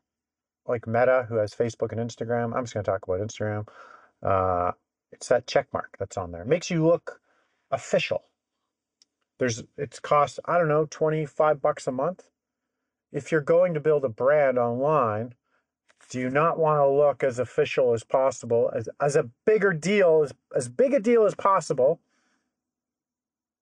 like 0.67 0.88
Meta, 0.88 1.25
who 1.29 1.36
has 1.36 1.53
Facebook 1.53 1.91
and 1.91 2.00
Instagram. 2.00 2.55
I'm 2.55 2.63
just 2.63 2.74
gonna 2.74 2.84
talk 2.84 3.07
about 3.07 3.19
Instagram. 3.19 3.67
Uh, 4.24 4.72
it's 5.12 5.27
that 5.29 5.48
check 5.48 5.67
mark 5.74 5.95
that's 6.00 6.17
on 6.17 6.31
there. 6.31 6.41
It 6.41 6.48
makes 6.48 6.69
you 6.69 6.86
look 6.86 7.22
official 7.72 8.24
there's 9.39 9.63
it's 9.77 10.00
cost 10.00 10.39
i 10.45 10.57
don't 10.57 10.67
know 10.67 10.88
25 10.89 11.62
bucks 11.62 11.88
a 11.88 11.91
month 11.91 12.29
if 13.12 13.31
you're 13.31 13.41
going 13.41 13.74
to 13.74 13.79
build 13.79 14.03
a 14.03 14.10
brand 14.10 14.57
online 14.57 15.34
do 16.10 16.19
you 16.19 16.29
not 16.29 16.60
want 16.60 16.79
to 16.79 16.88
look 16.88 17.24
as 17.24 17.39
official 17.39 17.93
as 17.93 18.03
possible 18.03 18.69
as, 18.75 18.88
as 19.01 19.15
a 19.15 19.29
bigger 19.45 19.74
deal 19.74 20.22
as, 20.24 20.34
as 20.55 20.69
big 20.69 20.93
a 20.93 21.00
deal 21.00 21.25
as 21.25 21.36
possible 21.36 22.00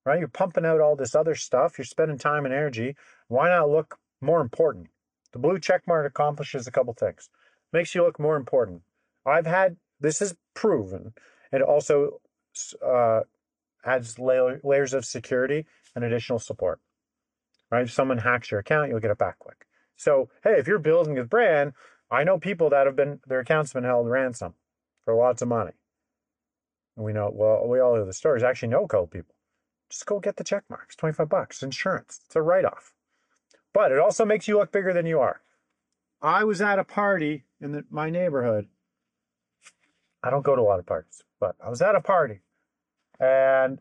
right 0.05 0.19
you're 0.19 0.27
pumping 0.27 0.65
out 0.65 0.81
all 0.81 0.95
this 0.95 1.15
other 1.15 1.35
stuff 1.35 1.77
you're 1.77 1.85
spending 1.85 2.17
time 2.17 2.45
and 2.45 2.53
energy 2.53 2.95
why 3.27 3.49
not 3.49 3.69
look 3.69 3.97
more 4.21 4.41
important 4.41 4.87
the 5.33 5.39
blue 5.39 5.59
check 5.59 5.83
mark 5.87 6.07
accomplishes 6.07 6.67
a 6.67 6.71
couple 6.71 6.93
things 6.93 7.29
makes 7.71 7.93
you 7.93 8.03
look 8.03 8.19
more 8.19 8.37
important 8.37 8.81
i've 9.25 9.45
had 9.45 9.75
this 9.99 10.21
is 10.21 10.35
proven 10.53 11.13
it 11.51 11.61
also 11.61 12.19
uh, 12.85 13.21
adds 13.85 14.19
layer, 14.19 14.59
layers 14.63 14.93
of 14.93 15.05
security 15.05 15.65
and 15.95 16.03
additional 16.03 16.39
support. 16.39 16.79
Right? 17.71 17.83
If 17.83 17.91
someone 17.91 18.19
hacks 18.19 18.51
your 18.51 18.59
account, 18.59 18.89
you'll 18.89 18.99
get 18.99 19.11
it 19.11 19.17
back 19.17 19.39
quick. 19.39 19.65
So, 19.95 20.29
hey, 20.43 20.57
if 20.57 20.67
you're 20.67 20.79
building 20.79 21.17
a 21.17 21.23
brand, 21.23 21.73
I 22.11 22.23
know 22.23 22.37
people 22.37 22.69
that 22.69 22.85
have 22.85 22.95
been 22.95 23.19
their 23.25 23.39
accounts 23.39 23.73
have 23.73 23.81
been 23.81 23.89
held 23.89 24.09
ransom 24.09 24.53
for 25.05 25.15
lots 25.15 25.41
of 25.41 25.47
money. 25.47 25.73
And 26.95 27.05
we 27.05 27.13
know, 27.13 27.31
well, 27.33 27.67
we 27.67 27.79
all 27.79 27.95
know 27.95 28.05
the 28.05 28.13
stories. 28.13 28.43
Actually, 28.43 28.69
know 28.69 28.87
couple 28.87 29.07
people. 29.07 29.35
Just 29.89 30.05
go 30.05 30.19
get 30.19 30.37
the 30.37 30.43
check 30.43 30.63
marks, 30.69 30.95
25 30.95 31.29
bucks, 31.29 31.63
insurance. 31.63 32.19
It's 32.25 32.35
a 32.35 32.41
write-off. 32.41 32.93
But 33.73 33.91
it 33.91 33.99
also 33.99 34.23
makes 34.23 34.47
you 34.47 34.57
look 34.57 34.71
bigger 34.71 34.93
than 34.93 35.05
you 35.05 35.19
are. 35.19 35.41
I 36.21 36.43
was 36.43 36.61
at 36.61 36.79
a 36.79 36.83
party 36.83 37.43
in 37.59 37.71
the, 37.73 37.85
my 37.89 38.09
neighborhood. 38.09 38.67
I 40.23 40.29
don't 40.29 40.45
go 40.45 40.55
to 40.55 40.61
a 40.61 40.63
lot 40.63 40.79
of 40.79 40.85
parties, 40.85 41.23
but 41.39 41.55
I 41.63 41.69
was 41.69 41.81
at 41.81 41.95
a 41.95 42.01
party 42.01 42.39
and 43.19 43.79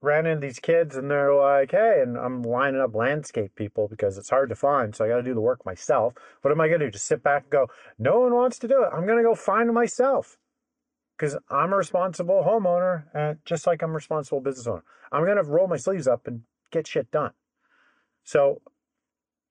ran 0.00 0.26
into 0.26 0.46
these 0.46 0.58
kids 0.58 0.96
and 0.96 1.10
they're 1.10 1.34
like, 1.34 1.72
hey, 1.72 2.00
and 2.02 2.16
I'm 2.16 2.42
lining 2.42 2.80
up 2.80 2.94
landscape 2.94 3.54
people 3.54 3.88
because 3.88 4.16
it's 4.16 4.30
hard 4.30 4.48
to 4.48 4.54
find. 4.54 4.94
So 4.94 5.04
I 5.04 5.08
got 5.08 5.16
to 5.16 5.22
do 5.22 5.34
the 5.34 5.40
work 5.40 5.66
myself. 5.66 6.14
What 6.42 6.50
am 6.50 6.60
I 6.60 6.68
going 6.68 6.80
to 6.80 6.86
do? 6.86 6.92
Just 6.92 7.06
sit 7.06 7.22
back 7.22 7.42
and 7.44 7.50
go, 7.50 7.66
no 7.98 8.20
one 8.20 8.34
wants 8.34 8.58
to 8.60 8.68
do 8.68 8.82
it. 8.84 8.90
I'm 8.92 9.06
going 9.06 9.18
to 9.18 9.24
go 9.24 9.34
find 9.34 9.72
myself 9.74 10.38
because 11.16 11.36
I'm 11.50 11.72
a 11.72 11.76
responsible 11.76 12.44
homeowner 12.46 13.04
and 13.12 13.38
just 13.44 13.66
like 13.66 13.82
I'm 13.82 13.90
a 13.90 13.94
responsible 13.94 14.40
business 14.40 14.66
owner. 14.66 14.84
I'm 15.12 15.24
going 15.24 15.36
to 15.36 15.42
roll 15.42 15.66
my 15.66 15.76
sleeves 15.76 16.06
up 16.06 16.26
and 16.26 16.42
get 16.70 16.86
shit 16.86 17.10
done. 17.10 17.32
So 18.24 18.60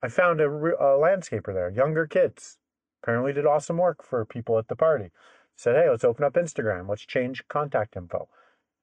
I 0.06 0.08
found 0.08 0.40
a, 0.40 0.46
a 0.46 0.96
landscaper 0.96 1.52
there, 1.52 1.68
younger 1.68 2.06
kids. 2.06 2.58
Apparently 3.02 3.32
did 3.32 3.44
awesome 3.44 3.76
work 3.76 4.04
for 4.04 4.24
people 4.24 4.56
at 4.56 4.68
the 4.68 4.76
party. 4.76 5.10
Said, 5.56 5.74
hey, 5.74 5.90
let's 5.90 6.04
open 6.04 6.24
up 6.24 6.34
Instagram. 6.34 6.88
Let's 6.88 7.04
change 7.04 7.42
contact 7.48 7.96
info. 7.96 8.28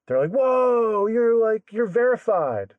They're 0.05 0.19
like, 0.19 0.31
whoa, 0.31 1.07
you're 1.07 1.41
like, 1.41 1.71
you're 1.71 1.85
verified. 1.85 2.73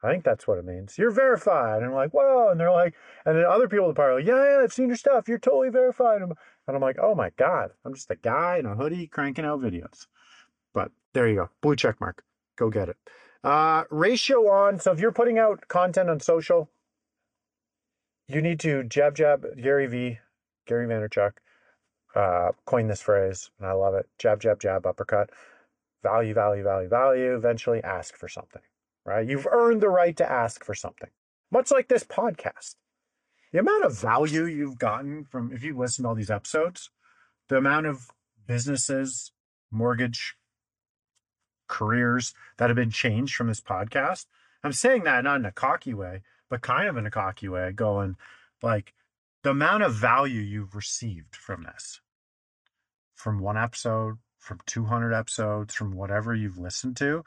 I 0.00 0.12
think 0.12 0.22
that's 0.22 0.46
what 0.46 0.58
it 0.58 0.64
means. 0.64 0.96
You're 0.96 1.10
verified. 1.10 1.78
And 1.78 1.86
I'm 1.86 1.92
like, 1.92 2.12
whoa. 2.12 2.50
And 2.50 2.60
they're 2.60 2.70
like, 2.70 2.94
and 3.26 3.36
then 3.36 3.44
other 3.44 3.66
people 3.66 3.86
at 3.86 3.88
the 3.88 3.94
party 3.94 4.12
are 4.12 4.18
like, 4.20 4.28
yeah, 4.28 4.58
yeah, 4.58 4.62
I've 4.62 4.72
seen 4.72 4.86
your 4.86 4.96
stuff. 4.96 5.26
You're 5.26 5.38
totally 5.38 5.70
verified. 5.70 6.22
And 6.22 6.32
I'm 6.68 6.80
like, 6.80 6.98
oh 7.02 7.16
my 7.16 7.30
God, 7.36 7.70
I'm 7.84 7.94
just 7.94 8.12
a 8.12 8.16
guy 8.16 8.58
in 8.58 8.66
a 8.66 8.76
hoodie 8.76 9.08
cranking 9.08 9.44
out 9.44 9.60
videos. 9.60 10.06
But 10.72 10.92
there 11.14 11.26
you 11.26 11.34
go. 11.34 11.50
Blue 11.60 11.74
check 11.74 12.00
mark. 12.00 12.22
Go 12.54 12.70
get 12.70 12.90
it. 12.90 12.96
Uh, 13.42 13.84
ratio 13.90 14.48
on. 14.48 14.78
So 14.78 14.92
if 14.92 15.00
you're 15.00 15.10
putting 15.10 15.40
out 15.40 15.66
content 15.66 16.10
on 16.10 16.20
social, 16.20 16.70
you 18.34 18.42
need 18.42 18.60
to 18.60 18.84
jab, 18.84 19.14
jab, 19.14 19.44
Gary 19.60 19.86
V, 19.86 20.18
Gary 20.66 20.86
Vaynerchuk, 20.86 21.32
uh, 22.14 22.52
coined 22.66 22.90
this 22.90 23.02
phrase, 23.02 23.50
and 23.58 23.66
I 23.66 23.72
love 23.72 23.94
it. 23.94 24.08
Jab, 24.18 24.40
jab, 24.40 24.60
jab, 24.60 24.86
uppercut 24.86 25.30
value, 26.02 26.34
value, 26.34 26.64
value, 26.64 26.88
value, 26.88 27.34
eventually 27.34 27.82
ask 27.82 28.16
for 28.16 28.28
something, 28.28 28.62
right? 29.04 29.28
You've 29.28 29.46
earned 29.46 29.80
the 29.80 29.88
right 29.88 30.16
to 30.16 30.30
ask 30.30 30.64
for 30.64 30.74
something. 30.74 31.10
Much 31.50 31.70
like 31.70 31.88
this 31.88 32.04
podcast. 32.04 32.76
The 33.52 33.60
amount 33.60 33.84
of 33.84 33.96
value 33.96 34.46
you've 34.46 34.78
gotten 34.78 35.24
from, 35.24 35.52
if 35.52 35.62
you 35.62 35.76
listen 35.76 36.02
to 36.02 36.08
all 36.08 36.14
these 36.14 36.30
episodes, 36.30 36.90
the 37.48 37.56
amount 37.56 37.86
of 37.86 38.10
businesses, 38.46 39.32
mortgage, 39.70 40.36
careers 41.68 42.34
that 42.58 42.68
have 42.68 42.76
been 42.76 42.90
changed 42.90 43.34
from 43.34 43.48
this 43.48 43.60
podcast. 43.60 44.26
I'm 44.64 44.72
saying 44.72 45.04
that 45.04 45.24
not 45.24 45.40
in 45.40 45.46
a 45.46 45.52
cocky 45.52 45.94
way, 45.94 46.22
but 46.52 46.60
kind 46.60 46.86
of 46.86 46.98
in 46.98 47.06
a 47.06 47.10
cocky 47.10 47.48
way, 47.48 47.72
going 47.72 48.14
like 48.62 48.92
the 49.42 49.52
amount 49.52 49.84
of 49.84 49.94
value 49.94 50.42
you've 50.42 50.74
received 50.74 51.34
from 51.34 51.62
this, 51.62 52.02
from 53.14 53.38
one 53.38 53.56
episode, 53.56 54.18
from 54.38 54.60
200 54.66 55.14
episodes, 55.14 55.74
from 55.74 55.96
whatever 55.96 56.34
you've 56.34 56.58
listened 56.58 56.98
to. 56.98 57.24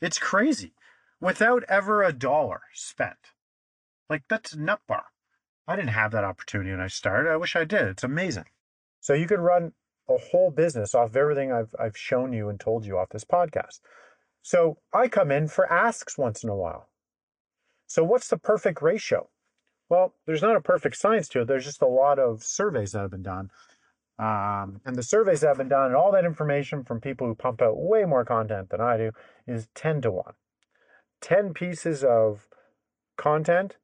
It's 0.00 0.20
crazy 0.20 0.72
without 1.20 1.64
ever 1.68 2.04
a 2.04 2.12
dollar 2.12 2.60
spent. 2.72 3.32
Like, 4.08 4.22
that's 4.30 4.54
nut 4.54 4.82
bar. 4.86 5.06
I 5.66 5.74
didn't 5.74 5.88
have 5.88 6.12
that 6.12 6.22
opportunity 6.22 6.70
when 6.70 6.80
I 6.80 6.86
started. 6.86 7.28
I 7.28 7.38
wish 7.38 7.56
I 7.56 7.64
did. 7.64 7.88
It's 7.88 8.04
amazing. 8.04 8.46
So, 9.00 9.14
you 9.14 9.26
could 9.26 9.40
run 9.40 9.72
a 10.08 10.16
whole 10.16 10.52
business 10.52 10.94
off 10.94 11.08
of 11.08 11.16
everything 11.16 11.50
I've, 11.50 11.74
I've 11.76 11.96
shown 11.96 12.32
you 12.32 12.48
and 12.48 12.60
told 12.60 12.86
you 12.86 12.98
off 12.98 13.08
this 13.08 13.24
podcast. 13.24 13.80
So, 14.42 14.78
I 14.92 15.08
come 15.08 15.32
in 15.32 15.48
for 15.48 15.70
asks 15.72 16.16
once 16.16 16.44
in 16.44 16.50
a 16.50 16.56
while. 16.56 16.89
So, 17.90 18.04
what's 18.04 18.28
the 18.28 18.38
perfect 18.38 18.80
ratio? 18.80 19.28
Well, 19.88 20.14
there's 20.24 20.42
not 20.42 20.56
a 20.56 20.60
perfect 20.60 20.96
science 20.96 21.28
to 21.30 21.40
it. 21.40 21.48
There's 21.48 21.64
just 21.64 21.82
a 21.82 21.86
lot 21.86 22.20
of 22.20 22.44
surveys 22.44 22.92
that 22.92 23.00
have 23.00 23.10
been 23.10 23.24
done 23.24 23.50
um, 24.20 24.82
and 24.84 24.96
the 24.96 25.02
surveys 25.02 25.40
that 25.40 25.48
have 25.48 25.56
been 25.56 25.70
done 25.70 25.86
and 25.86 25.96
all 25.96 26.12
that 26.12 26.26
information 26.26 26.84
from 26.84 27.00
people 27.00 27.26
who 27.26 27.34
pump 27.34 27.62
out 27.62 27.78
way 27.78 28.04
more 28.04 28.22
content 28.24 28.68
than 28.68 28.80
I 28.80 28.98
do 28.98 29.12
is 29.46 29.68
10 29.74 30.02
to 30.02 30.10
1. 30.10 30.34
10 31.22 31.54
pieces 31.54 32.04
of 32.04 32.46
content 33.16 33.78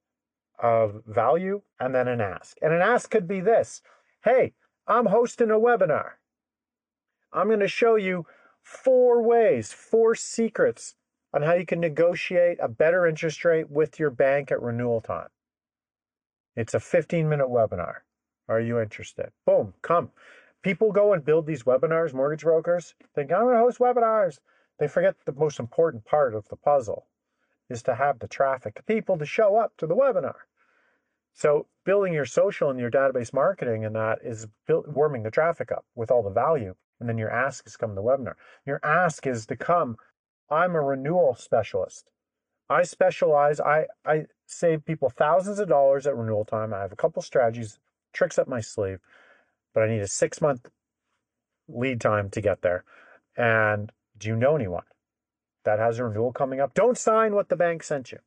of 0.58 1.02
value 1.06 1.62
and 1.80 1.94
then 1.94 2.06
an 2.06 2.20
ask. 2.20 2.58
And 2.60 2.74
an 2.74 2.82
ask 2.82 3.10
could 3.10 3.26
be 3.26 3.40
this 3.40 3.80
Hey, 4.24 4.52
I'm 4.86 5.06
hosting 5.06 5.50
a 5.50 5.54
webinar. 5.54 6.12
I'm 7.32 7.46
going 7.46 7.60
to 7.60 7.68
show 7.68 7.94
you 7.94 8.26
four 8.62 9.22
ways, 9.22 9.72
four 9.72 10.14
secrets 10.14 10.96
on 11.36 11.42
how 11.42 11.52
you 11.52 11.66
can 11.66 11.80
negotiate 11.80 12.56
a 12.62 12.68
better 12.68 13.06
interest 13.06 13.44
rate 13.44 13.70
with 13.70 14.00
your 14.00 14.08
bank 14.08 14.50
at 14.50 14.62
renewal 14.62 15.02
time. 15.02 15.28
It's 16.56 16.72
a 16.72 16.80
15 16.80 17.28
minute 17.28 17.48
webinar. 17.48 17.96
Are 18.48 18.58
you 18.58 18.80
interested? 18.80 19.30
Boom, 19.44 19.74
come. 19.82 20.10
People 20.62 20.92
go 20.92 21.12
and 21.12 21.22
build 21.22 21.46
these 21.46 21.64
webinars, 21.64 22.14
mortgage 22.14 22.42
brokers, 22.42 22.94
think, 23.14 23.30
I'm 23.30 23.42
going 23.42 23.54
to 23.54 23.60
host 23.60 23.78
webinars. 23.80 24.38
They 24.78 24.88
forget 24.88 25.14
the 25.26 25.32
most 25.32 25.60
important 25.60 26.06
part 26.06 26.34
of 26.34 26.48
the 26.48 26.56
puzzle 26.56 27.06
is 27.68 27.82
to 27.82 27.94
have 27.94 28.18
the 28.18 28.28
traffic, 28.28 28.74
the 28.74 28.82
people 28.82 29.18
to 29.18 29.26
show 29.26 29.56
up 29.56 29.76
to 29.76 29.86
the 29.86 29.94
webinar. 29.94 30.36
So 31.34 31.66
building 31.84 32.14
your 32.14 32.24
social 32.24 32.70
and 32.70 32.80
your 32.80 32.90
database 32.90 33.34
marketing 33.34 33.84
and 33.84 33.94
that 33.94 34.20
is 34.24 34.46
build, 34.66 34.86
warming 34.88 35.22
the 35.22 35.30
traffic 35.30 35.70
up 35.70 35.84
with 35.94 36.10
all 36.10 36.22
the 36.22 36.30
value. 36.30 36.74
And 36.98 37.06
then 37.06 37.18
your 37.18 37.30
ask 37.30 37.66
is 37.66 37.76
come 37.76 37.90
to 37.90 37.94
the 37.94 38.02
webinar. 38.02 38.36
Your 38.64 38.80
ask 38.82 39.26
is 39.26 39.44
to 39.46 39.56
come. 39.56 39.98
I'm 40.50 40.74
a 40.74 40.80
renewal 40.80 41.34
specialist. 41.34 42.10
I 42.68 42.82
specialize. 42.82 43.60
I, 43.60 43.86
I 44.04 44.26
save 44.46 44.84
people 44.84 45.10
thousands 45.10 45.58
of 45.58 45.68
dollars 45.68 46.06
at 46.06 46.16
renewal 46.16 46.44
time. 46.44 46.74
I 46.74 46.80
have 46.80 46.92
a 46.92 46.96
couple 46.96 47.22
strategies, 47.22 47.78
tricks 48.12 48.38
up 48.38 48.48
my 48.48 48.60
sleeve, 48.60 48.98
but 49.74 49.82
I 49.82 49.88
need 49.88 50.00
a 50.00 50.08
six 50.08 50.40
month 50.40 50.66
lead 51.68 52.00
time 52.00 52.30
to 52.30 52.40
get 52.40 52.62
there. 52.62 52.84
And 53.36 53.92
do 54.18 54.28
you 54.28 54.36
know 54.36 54.56
anyone 54.56 54.84
that 55.64 55.78
has 55.78 55.98
a 55.98 56.04
renewal 56.04 56.32
coming 56.32 56.60
up? 56.60 56.74
Don't 56.74 56.98
sign 56.98 57.34
what 57.34 57.48
the 57.48 57.56
bank 57.56 57.82
sent 57.82 58.12
you. 58.12 58.18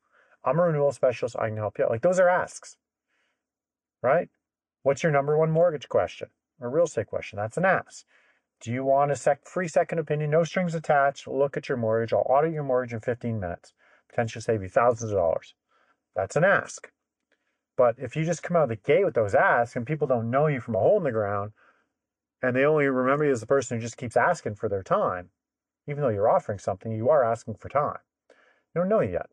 I'm 0.44 0.60
a 0.60 0.64
renewal 0.64 0.92
specialist. 0.92 1.36
I 1.38 1.48
can 1.48 1.58
help 1.58 1.78
you. 1.78 1.86
out. 1.86 1.92
Like 1.92 2.02
those 2.02 2.20
are 2.20 2.30
asks, 2.30 2.78
right? 4.02 4.30
What's 4.84 5.04
your 5.04 5.12
number 5.12 5.38
one 5.38 5.52
mortgage 5.52 5.90
question 5.90 6.30
or 6.62 6.70
real 6.70 6.86
estate 6.86 7.08
question? 7.08 7.38
That's 7.38 7.58
an 7.58 7.66
ask. 7.66 8.06
Do 8.62 8.72
you 8.72 8.84
want 8.84 9.12
a 9.12 9.16
sec- 9.16 9.48
free 9.48 9.68
second 9.68 10.00
opinion? 10.00 10.32
No 10.32 10.44
strings 10.44 10.76
attached. 10.76 11.28
Look 11.28 11.56
at 11.56 11.70
your 11.70 11.78
mortgage. 11.78 12.12
I'll 12.14 12.26
audit 12.30 12.52
your 12.52 12.64
mortgage 12.64 12.94
in 12.94 13.00
15 13.00 13.40
minutes. 13.40 13.74
Potentially 14.10 14.42
save 14.42 14.62
you 14.62 14.70
thousands 14.70 15.12
of 15.12 15.18
dollars. 15.18 15.54
That's 16.16 16.36
an 16.36 16.44
ask. 16.44 16.92
But 17.78 17.96
if 17.98 18.18
you 18.18 18.26
just 18.26 18.44
come 18.44 18.58
out 18.58 18.64
of 18.64 18.70
the 18.70 18.76
gate 18.76 19.06
with 19.06 19.14
those 19.14 19.34
asks 19.34 19.78
and 19.78 19.88
people 19.88 20.08
don't 20.08 20.30
know 20.30 20.48
you 20.48 20.60
from 20.60 20.76
a 20.76 20.80
hole 20.80 20.98
in 20.98 21.04
the 21.04 21.12
ground, 21.12 21.54
and 22.42 22.56
they 22.56 22.66
only 22.66 22.88
remember 22.88 23.26
you 23.26 23.32
as 23.32 23.40
the 23.40 23.48
person 23.48 23.78
who 23.78 23.82
just 23.82 23.98
keeps 23.98 24.18
asking 24.18 24.56
for 24.56 24.68
their 24.68 24.84
time, 24.84 25.30
even 25.88 26.02
though 26.02 26.10
you're 26.10 26.30
offering 26.30 26.60
something, 26.60 26.92
you 26.92 27.10
are 27.10 27.24
asking 27.24 27.56
for 27.56 27.70
time. 27.70 28.00
You 28.76 28.82
don't 28.82 28.90
know 28.90 29.00
you 29.00 29.12
yet. 29.14 29.28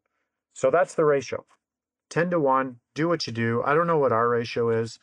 So 0.55 0.71
that's 0.71 0.95
the 0.95 1.05
ratio 1.05 1.45
10 2.11 2.31
to 2.31 2.41
1. 2.41 2.77
Do 2.95 3.09
what 3.09 3.27
you 3.27 3.33
do. 3.33 3.63
I 3.65 3.75
don't 3.75 3.87
know 3.87 3.99
what 3.99 4.13
our 4.13 4.29
ratio 4.29 4.71
is. 4.71 4.99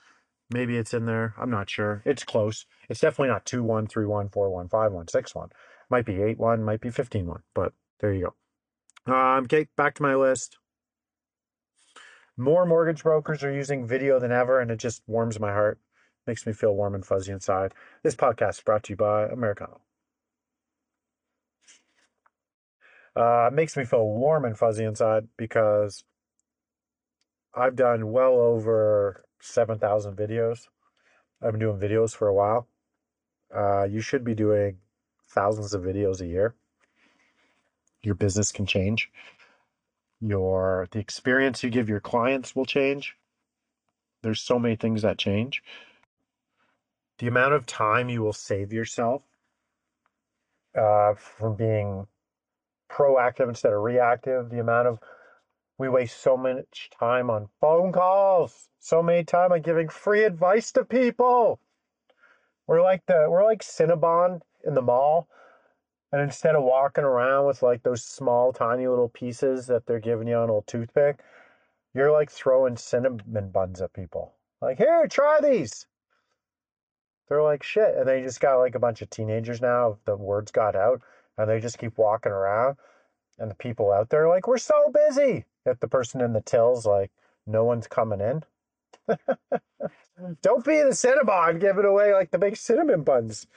Maybe 0.49 0.77
it's 0.77 0.93
in 0.93 1.05
there. 1.05 1.33
I'm 1.37 1.49
not 1.49 1.69
sure. 1.69 2.01
It's 2.05 2.23
close. 2.23 2.65
It's 2.93 3.01
definitely 3.01 3.29
not 3.29 3.43
2 3.45 3.63
1, 3.63 3.87
3 3.87 4.05
1, 4.05 4.29
4 4.29 4.49
1, 4.51 4.69
5 4.69 4.91
1, 4.91 5.07
6 5.07 5.33
1. 5.33 5.49
Might 5.89 6.05
be 6.05 6.21
8 6.21 6.37
1, 6.37 6.63
might 6.63 6.79
be 6.79 6.91
15 6.91 7.25
1. 7.25 7.41
But 7.55 7.73
there 7.99 8.13
you 8.13 8.31
go. 9.07 9.11
Um, 9.11 9.45
okay, 9.45 9.65
back 9.75 9.95
to 9.95 10.03
my 10.03 10.13
list. 10.13 10.59
More 12.37 12.67
mortgage 12.67 13.01
brokers 13.01 13.43
are 13.43 13.51
using 13.51 13.87
video 13.87 14.19
than 14.19 14.31
ever, 14.31 14.59
and 14.59 14.69
it 14.69 14.77
just 14.77 15.01
warms 15.07 15.39
my 15.39 15.51
heart. 15.51 15.79
Makes 16.27 16.45
me 16.45 16.53
feel 16.53 16.75
warm 16.75 16.93
and 16.93 17.03
fuzzy 17.03 17.31
inside. 17.31 17.73
This 18.03 18.15
podcast 18.15 18.57
is 18.57 18.61
brought 18.61 18.83
to 18.83 18.93
you 18.93 18.97
by 18.97 19.25
Americano. 19.25 19.81
Uh, 23.15 23.47
it 23.47 23.53
makes 23.53 23.75
me 23.75 23.85
feel 23.85 24.05
warm 24.05 24.45
and 24.45 24.55
fuzzy 24.55 24.83
inside 24.83 25.29
because 25.35 26.03
I've 27.55 27.75
done 27.75 28.11
well 28.11 28.33
over 28.33 29.25
7,000 29.41 30.15
videos. 30.15 30.67
I've 31.41 31.53
been 31.53 31.59
doing 31.59 31.79
videos 31.79 32.15
for 32.15 32.27
a 32.27 32.33
while. 32.35 32.67
Uh, 33.55 33.83
you 33.83 34.01
should 34.01 34.23
be 34.23 34.33
doing 34.33 34.77
thousands 35.29 35.73
of 35.73 35.83
videos 35.83 36.21
a 36.21 36.27
year. 36.27 36.55
Your 38.01 38.15
business 38.15 38.51
can 38.51 38.65
change. 38.65 39.11
Your 40.19 40.87
the 40.91 40.99
experience 40.99 41.63
you 41.63 41.69
give 41.69 41.89
your 41.89 41.99
clients 41.99 42.55
will 42.55 42.65
change. 42.65 43.15
There's 44.21 44.41
so 44.41 44.57
many 44.57 44.75
things 44.75 45.01
that 45.01 45.17
change. 45.17 45.63
The 47.19 47.27
amount 47.27 47.53
of 47.53 47.65
time 47.65 48.09
you 48.09 48.21
will 48.21 48.33
save 48.33 48.73
yourself 48.73 49.21
uh, 50.75 51.13
from 51.15 51.55
being 51.55 52.07
proactive 52.89 53.49
instead 53.49 53.73
of 53.73 53.81
reactive. 53.81 54.49
The 54.49 54.59
amount 54.59 54.87
of 54.87 54.99
we 55.77 55.89
waste 55.89 56.21
so 56.21 56.37
much 56.37 56.89
time 56.97 57.29
on 57.29 57.49
phone 57.59 57.91
calls, 57.91 58.69
so 58.79 59.03
many 59.03 59.23
time 59.23 59.51
on 59.51 59.61
giving 59.61 59.89
free 59.89 60.23
advice 60.23 60.71
to 60.73 60.85
people. 60.85 61.59
We're 62.67 62.81
like 62.81 63.05
the 63.05 63.27
we're 63.29 63.43
like 63.43 63.61
Cinnabon 63.61 64.41
in 64.65 64.73
the 64.73 64.81
mall. 64.81 65.27
And 66.11 66.21
instead 66.21 66.55
of 66.55 66.63
walking 66.63 67.03
around 67.03 67.47
with 67.47 67.63
like 67.63 67.81
those 67.81 68.03
small, 68.03 68.53
tiny 68.53 68.87
little 68.87 69.09
pieces 69.09 69.65
that 69.67 69.87
they're 69.87 69.99
giving 69.99 70.27
you 70.27 70.35
on 70.35 70.49
a 70.49 70.61
toothpick, 70.67 71.19
you're 71.95 72.11
like 72.11 72.29
throwing 72.29 72.77
cinnamon 72.77 73.49
buns 73.49 73.81
at 73.81 73.93
people. 73.93 74.35
Like, 74.61 74.77
here, 74.77 75.07
try 75.07 75.39
these. 75.41 75.87
They're 77.27 77.41
like 77.41 77.63
shit. 77.63 77.95
And 77.97 78.07
they 78.07 78.21
just 78.21 78.39
got 78.39 78.59
like 78.59 78.75
a 78.75 78.79
bunch 78.79 79.01
of 79.01 79.09
teenagers 79.09 79.59
now. 79.59 79.97
The 80.05 80.15
words 80.15 80.51
got 80.51 80.75
out 80.75 81.01
and 81.37 81.49
they 81.49 81.59
just 81.59 81.79
keep 81.79 81.97
walking 81.97 82.31
around. 82.31 82.77
And 83.39 83.49
the 83.49 83.55
people 83.55 83.91
out 83.91 84.09
there 84.09 84.29
like, 84.29 84.47
we're 84.47 84.57
so 84.59 84.91
busy. 84.93 85.45
If 85.65 85.79
the 85.79 85.87
person 85.87 86.21
in 86.21 86.33
the 86.33 86.41
till's 86.41 86.85
like, 86.85 87.11
no 87.47 87.63
one's 87.63 87.87
coming 87.87 88.21
in. 88.21 88.43
Don't 90.41 90.65
be 90.65 90.77
the 90.77 90.91
Cinnabon 90.91 91.59
giving 91.59 91.85
away 91.85 92.13
like 92.13 92.31
the 92.31 92.37
big 92.37 92.55
cinnamon 92.57 93.03
buns, 93.03 93.47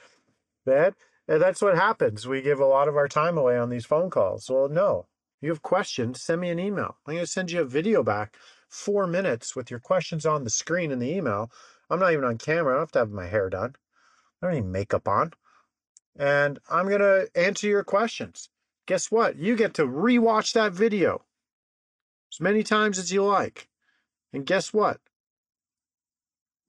man. 0.65 0.93
And 1.27 1.41
that's 1.41 1.61
what 1.61 1.75
happens. 1.75 2.27
We 2.27 2.41
give 2.41 2.59
a 2.59 2.65
lot 2.65 2.87
of 2.87 2.95
our 2.95 3.07
time 3.07 3.37
away 3.37 3.57
on 3.57 3.69
these 3.69 3.85
phone 3.85 4.09
calls. 4.09 4.49
Well, 4.49 4.69
no. 4.69 5.07
You 5.41 5.49
have 5.49 5.61
questions, 5.61 6.21
send 6.21 6.41
me 6.41 6.49
an 6.49 6.59
email. 6.59 6.97
I'm 7.05 7.13
going 7.13 7.19
to 7.19 7.27
send 7.27 7.51
you 7.51 7.61
a 7.61 7.65
video 7.65 8.01
back, 8.01 8.35
four 8.67 9.05
minutes 9.05 9.55
with 9.55 9.69
your 9.69 9.79
questions 9.79 10.25
on 10.25 10.43
the 10.43 10.49
screen 10.49 10.91
in 10.91 10.99
the 10.99 11.11
email. 11.11 11.51
I'm 11.89 11.99
not 11.99 12.11
even 12.11 12.25
on 12.25 12.37
camera. 12.37 12.73
I 12.73 12.77
don't 12.77 12.81
have 12.81 12.91
to 12.93 12.99
have 12.99 13.11
my 13.11 13.27
hair 13.27 13.49
done. 13.49 13.75
I 14.41 14.47
don't 14.47 14.55
need 14.55 14.65
makeup 14.65 15.07
on. 15.07 15.33
And 16.17 16.59
I'm 16.69 16.87
going 16.87 17.01
to 17.01 17.29
answer 17.35 17.67
your 17.67 17.83
questions. 17.83 18.49
Guess 18.87 19.11
what? 19.11 19.35
You 19.35 19.55
get 19.55 19.75
to 19.75 19.85
rewatch 19.85 20.53
that 20.53 20.73
video 20.73 21.23
as 22.33 22.39
many 22.39 22.63
times 22.63 22.97
as 22.97 23.11
you 23.11 23.23
like. 23.23 23.67
And 24.33 24.45
guess 24.45 24.73
what? 24.73 24.99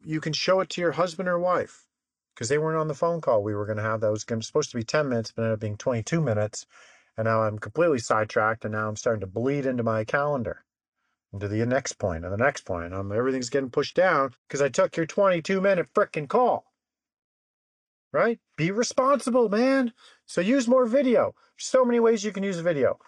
You 0.00 0.20
can 0.20 0.32
show 0.32 0.60
it 0.60 0.70
to 0.70 0.80
your 0.80 0.92
husband 0.92 1.28
or 1.28 1.38
wife 1.38 1.86
because 2.34 2.48
they 2.48 2.58
weren't 2.58 2.78
on 2.78 2.86
the 2.86 2.94
phone 2.94 3.20
call 3.20 3.42
we 3.42 3.54
were 3.54 3.66
going 3.66 3.78
to 3.78 3.82
have. 3.82 4.00
That 4.00 4.12
was 4.12 4.24
supposed 4.46 4.70
to 4.70 4.76
be 4.76 4.84
10 4.84 5.08
minutes, 5.08 5.32
but 5.32 5.42
ended 5.42 5.54
up 5.54 5.60
being 5.60 5.76
22 5.76 6.20
minutes. 6.20 6.66
And 7.16 7.24
now 7.24 7.42
I'm 7.42 7.58
completely 7.58 7.98
sidetracked, 7.98 8.64
and 8.64 8.72
now 8.72 8.88
I'm 8.88 8.94
starting 8.94 9.22
to 9.22 9.26
bleed 9.26 9.66
into 9.66 9.82
my 9.82 10.04
calendar, 10.04 10.64
into 11.32 11.48
the 11.48 11.66
next 11.66 11.94
point 11.94 12.24
and 12.24 12.32
the 12.32 12.38
next 12.38 12.60
point. 12.60 12.94
Um, 12.94 13.10
everything's 13.10 13.50
getting 13.50 13.70
pushed 13.70 13.96
down 13.96 14.34
because 14.46 14.62
I 14.62 14.68
took 14.68 14.96
your 14.96 15.06
22 15.06 15.60
minute 15.60 15.88
frickin' 15.92 16.28
call. 16.28 16.64
Right? 18.12 18.38
Be 18.56 18.70
responsible, 18.70 19.48
man. 19.48 19.92
So 20.26 20.40
use 20.40 20.68
more 20.68 20.86
video. 20.86 21.34
So 21.56 21.84
many 21.84 21.98
ways 21.98 22.22
you 22.22 22.30
can 22.30 22.44
use 22.44 22.60
video. 22.60 23.00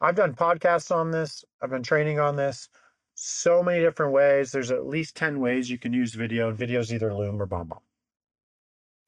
I've 0.00 0.14
done 0.14 0.34
podcasts 0.34 0.94
on 0.94 1.10
this. 1.10 1.44
I've 1.60 1.70
been 1.70 1.82
training 1.82 2.20
on 2.20 2.36
this. 2.36 2.68
So 3.20 3.64
many 3.64 3.80
different 3.80 4.12
ways. 4.12 4.52
There's 4.52 4.70
at 4.70 4.86
least 4.86 5.16
10 5.16 5.40
ways 5.40 5.68
you 5.68 5.76
can 5.76 5.92
use 5.92 6.14
video, 6.14 6.50
and 6.50 6.56
video's 6.56 6.92
either 6.92 7.12
Loom 7.12 7.42
or 7.42 7.48
BombBomb. 7.48 7.80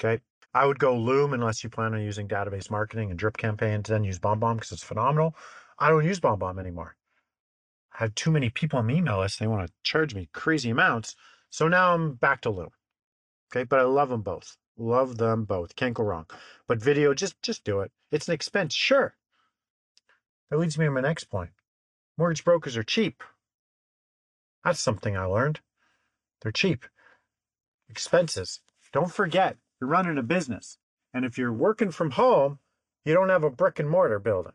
Okay. 0.01 0.21
I 0.53 0.67
would 0.67 0.81
go 0.81 0.97
Loom 0.97 1.33
unless 1.33 1.63
you 1.63 1.71
plan 1.71 1.95
on 1.95 2.03
using 2.03 2.27
database 2.27 2.73
marketing 2.73 3.11
and 3.11 3.19
drip 3.19 3.37
campaigns, 3.37 3.89
then 3.89 4.03
use 4.03 4.19
BombBomb 4.19 4.57
because 4.57 4.73
it's 4.73 4.83
phenomenal. 4.83 5.37
I 5.79 5.91
don't 5.91 6.05
use 6.05 6.19
BombBomb 6.19 6.59
anymore. 6.59 6.97
I 7.93 7.99
have 7.99 8.17
too 8.17 8.33
many 8.33 8.51
people 8.51 8.81
on 8.81 8.89
my 8.89 8.95
email 8.95 9.21
list. 9.21 9.39
They 9.39 9.47
want 9.47 9.69
to 9.69 9.73
charge 9.85 10.13
me 10.13 10.29
crazy 10.33 10.71
amounts. 10.71 11.15
So 11.51 11.69
now 11.69 11.95
I'm 11.95 12.15
back 12.15 12.41
to 12.41 12.51
Loom. 12.51 12.71
Okay. 13.53 13.63
But 13.63 13.79
I 13.79 13.85
love 13.85 14.09
them 14.09 14.23
both. 14.23 14.57
Love 14.77 15.19
them 15.19 15.45
both. 15.45 15.77
Can't 15.77 15.95
go 15.95 16.03
wrong. 16.03 16.27
But 16.67 16.83
video, 16.83 17.15
just 17.15 17.41
just 17.43 17.63
do 17.63 17.79
it. 17.79 17.93
It's 18.11 18.27
an 18.27 18.35
expense, 18.35 18.75
sure. 18.75 19.15
That 20.51 20.59
leads 20.59 20.77
me 20.77 20.87
to 20.87 20.91
my 20.91 21.01
next 21.01 21.25
point. 21.31 21.51
Mortgage 22.19 22.45
brokers 22.45 22.77
are 22.77 22.83
cheap. 22.83 23.23
That's 24.65 24.81
something 24.81 25.17
I 25.17 25.25
learned. 25.25 25.61
They're 26.43 26.53
cheap. 26.53 26.85
Expenses. 27.89 28.61
Don't 28.93 29.13
forget, 29.13 29.57
you're 29.81 29.91
running 29.91 30.19
a 30.19 30.23
business. 30.23 30.79
And 31.15 31.25
if 31.25 31.39
you're 31.39 31.53
working 31.53 31.91
from 31.91 32.13
home, 32.13 32.59
you 33.05 33.15
don't 33.15 33.31
have 33.31 33.45
a 33.45 33.51
brick 33.51 33.79
and 33.79 33.89
mortar 33.89 34.19
building. 34.19 34.53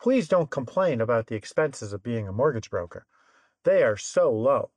Please 0.00 0.28
don't 0.28 0.50
complain 0.50 1.00
about 1.00 1.26
the 1.26 1.34
expenses 1.34 1.92
of 1.92 2.02
being 2.02 2.28
a 2.28 2.32
mortgage 2.32 2.70
broker. 2.70 3.06
They 3.64 3.82
are 3.82 3.96
so 3.96 4.32
low. 4.32 4.70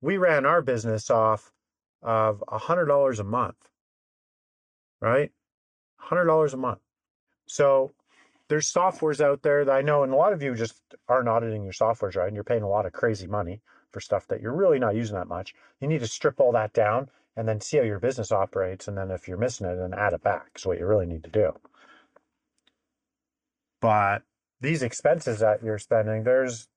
We 0.00 0.16
ran 0.16 0.46
our 0.46 0.62
business 0.62 1.10
off 1.10 1.52
of 2.02 2.42
$100 2.48 3.18
a 3.18 3.24
month, 3.24 3.56
right? 5.00 5.32
$100 6.10 6.52
a 6.52 6.56
month. 6.56 6.80
So 7.46 7.92
there's 8.48 8.72
softwares 8.72 9.20
out 9.20 9.42
there 9.42 9.64
that 9.64 9.74
I 9.74 9.82
know, 9.82 10.02
and 10.02 10.12
a 10.12 10.16
lot 10.16 10.32
of 10.32 10.42
you 10.42 10.54
just 10.54 10.80
aren't 11.08 11.28
auditing 11.28 11.62
your 11.64 11.72
softwares 11.72 12.16
right, 12.16 12.26
and 12.26 12.34
you're 12.34 12.44
paying 12.44 12.62
a 12.62 12.68
lot 12.68 12.86
of 12.86 12.92
crazy 12.92 13.26
money 13.26 13.60
for 13.90 14.00
stuff 14.00 14.26
that 14.28 14.40
you're 14.40 14.54
really 14.54 14.78
not 14.78 14.94
using 14.94 15.16
that 15.16 15.28
much. 15.28 15.54
You 15.80 15.88
need 15.88 16.00
to 16.00 16.06
strip 16.06 16.40
all 16.40 16.52
that 16.52 16.72
down 16.72 17.10
and 17.36 17.48
then 17.48 17.60
see 17.60 17.76
how 17.76 17.84
your 17.84 18.00
business 18.00 18.32
operates. 18.32 18.88
And 18.88 18.98
then 18.98 19.10
if 19.10 19.28
you're 19.28 19.38
missing 19.38 19.66
it, 19.66 19.76
then 19.76 19.94
add 19.94 20.12
it 20.12 20.22
back 20.22 20.50
is 20.56 20.66
what 20.66 20.78
you 20.78 20.86
really 20.86 21.06
need 21.06 21.24
to 21.24 21.30
do. 21.30 21.52
But 23.80 24.22
these 24.60 24.82
expenses 24.82 25.38
that 25.38 25.62
you're 25.62 25.78
spending, 25.78 26.24
there's 26.24 26.68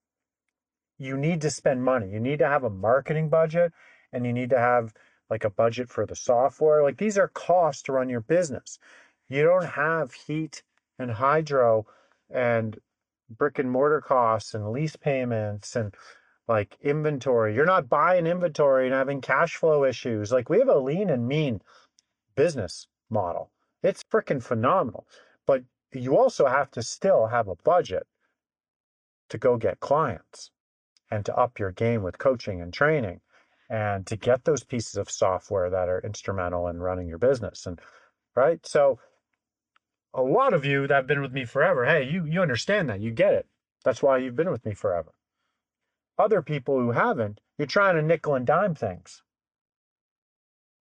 you 1.00 1.18
need 1.18 1.42
to 1.42 1.50
spend 1.50 1.84
money. 1.84 2.10
You 2.12 2.20
need 2.20 2.40
to 2.40 2.48
have 2.48 2.64
a 2.64 2.70
marketing 2.70 3.30
budget 3.30 3.74
and 4.14 4.26
you 4.26 4.32
need 4.32 4.52
to 4.52 4.60
have 4.60 4.94
like 5.32 5.44
a 5.44 5.50
budget 5.50 5.90
for 5.90 6.06
the 6.06 6.16
software. 6.16 6.84
Like 6.84 6.98
these 6.98 7.18
are 7.18 7.30
costs 7.30 7.82
to 7.84 7.94
run 7.94 8.10
your 8.10 8.22
business. 8.22 8.78
You 9.30 9.44
don't 9.44 9.66
have 9.66 10.14
heat 10.14 10.62
and 11.02 11.12
hydro 11.12 11.86
and 12.30 12.80
brick 13.30 13.60
and 13.60 13.72
mortar 13.72 14.02
costs 14.02 14.54
and 14.54 14.72
lease 14.72 14.96
payments 14.96 15.76
and 15.76 15.94
like 16.48 16.78
inventory. 16.82 17.56
You're 17.56 17.66
not 17.66 17.90
buying 17.90 18.28
inventory 18.28 18.86
and 18.86 18.94
having 18.94 19.22
cash 19.22 19.56
flow 19.56 19.86
issues. 19.86 20.32
Like 20.32 20.50
we 20.50 20.60
have 20.60 20.70
a 20.70 20.80
lean 20.80 21.10
and 21.10 21.28
mean 21.28 21.62
business 22.36 22.88
model. 23.10 23.52
It's 23.84 24.04
freaking 24.04 24.44
phenomenal. 24.44 25.08
But 25.46 25.64
you 25.94 26.18
also 26.18 26.46
have 26.48 26.72
to 26.72 26.84
still 26.84 27.28
have 27.28 27.48
a 27.48 27.56
budget 27.56 28.08
to 29.30 29.38
go 29.38 29.58
get 29.58 29.80
clients 29.80 30.52
and 31.10 31.26
to 31.26 31.36
up 31.36 31.60
your 31.60 31.72
game 31.72 32.04
with 32.04 32.18
coaching 32.18 32.62
and 32.62 32.74
training 32.74 33.22
and 33.70 34.06
to 34.08 34.18
get 34.18 34.44
those 34.44 34.64
pieces 34.64 34.96
of 34.96 35.10
software 35.10 35.70
that 35.70 35.88
are 35.88 36.02
instrumental 36.02 36.68
in 36.68 36.80
running 36.82 37.08
your 37.08 37.18
business 37.18 37.66
and 37.66 37.80
right 38.36 38.66
so 38.66 39.00
a 40.14 40.22
lot 40.22 40.54
of 40.54 40.66
you 40.66 40.88
that 40.88 40.96
have 40.96 41.08
been 41.08 41.22
with 41.22 41.32
me 41.32 41.46
forever. 41.46 41.86
Hey 41.86 42.10
you 42.10 42.26
you 42.26 42.42
understand 42.42 42.90
that. 42.90 43.00
You 43.00 43.12
get 43.12 43.34
it. 43.34 43.48
That's 43.84 44.04
why 44.04 44.18
you've 44.18 44.36
been 44.36 44.52
with 44.52 44.66
me 44.66 44.74
forever. 44.74 45.14
Other 46.18 46.42
people 46.42 46.80
who 46.80 46.92
haven't 46.92 47.40
you're 47.58 47.68
trying 47.68 47.96
to 47.96 48.02
nickel 48.02 48.36
and 48.36 48.46
dime 48.46 48.76
things. 48.76 49.24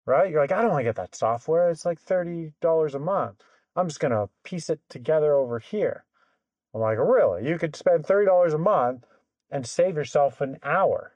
Right? 0.06 0.30
You're 0.30 0.40
like 0.40 0.52
i 0.52 0.61
don't 0.61 0.70
want 0.70 0.80
to 0.80 0.85
get 0.85 0.96
that 0.96 1.14
software. 1.14 1.70
It's 1.70 1.85
like 1.85 2.02
$30 2.02 2.94
a 2.94 2.98
month. 2.98 3.44
I'm 3.76 3.88
just 3.88 4.00
going 4.00 4.12
to 4.12 4.28
piece 4.42 4.68
it 4.68 4.80
together 4.88 5.35
over 5.35 5.58
here. 5.58 6.04
I'm 6.74 6.80
like 6.80 6.98
really? 6.98 7.48
You 7.48 7.58
could 7.58 7.76
spend 7.76 8.04
$30 8.04 8.54
a 8.54 8.58
month 8.58 9.04
and 9.50 9.66
save 9.66 9.96
yourself 9.96 10.40
an 10.40 10.58
hour. 10.62 11.12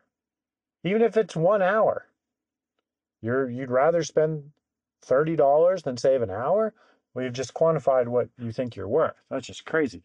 Even 0.84 1.02
if 1.02 1.16
it's 1.16 1.34
one 1.34 1.62
hour. 1.62 2.06
You're 3.22 3.50
you'd 3.50 3.70
rather 3.70 4.04
spend 4.04 4.52
$30 5.04 5.82
than 5.82 5.96
save 5.96 6.22
an 6.22 6.30
hour? 6.30 6.74
Well, 7.16 7.24
you've 7.24 7.32
just 7.32 7.54
quantified 7.54 8.08
what 8.08 8.28
you 8.38 8.52
think 8.52 8.76
you're 8.76 8.86
worth. 8.86 9.14
That's 9.30 9.46
just 9.46 9.64
crazy. 9.64 10.02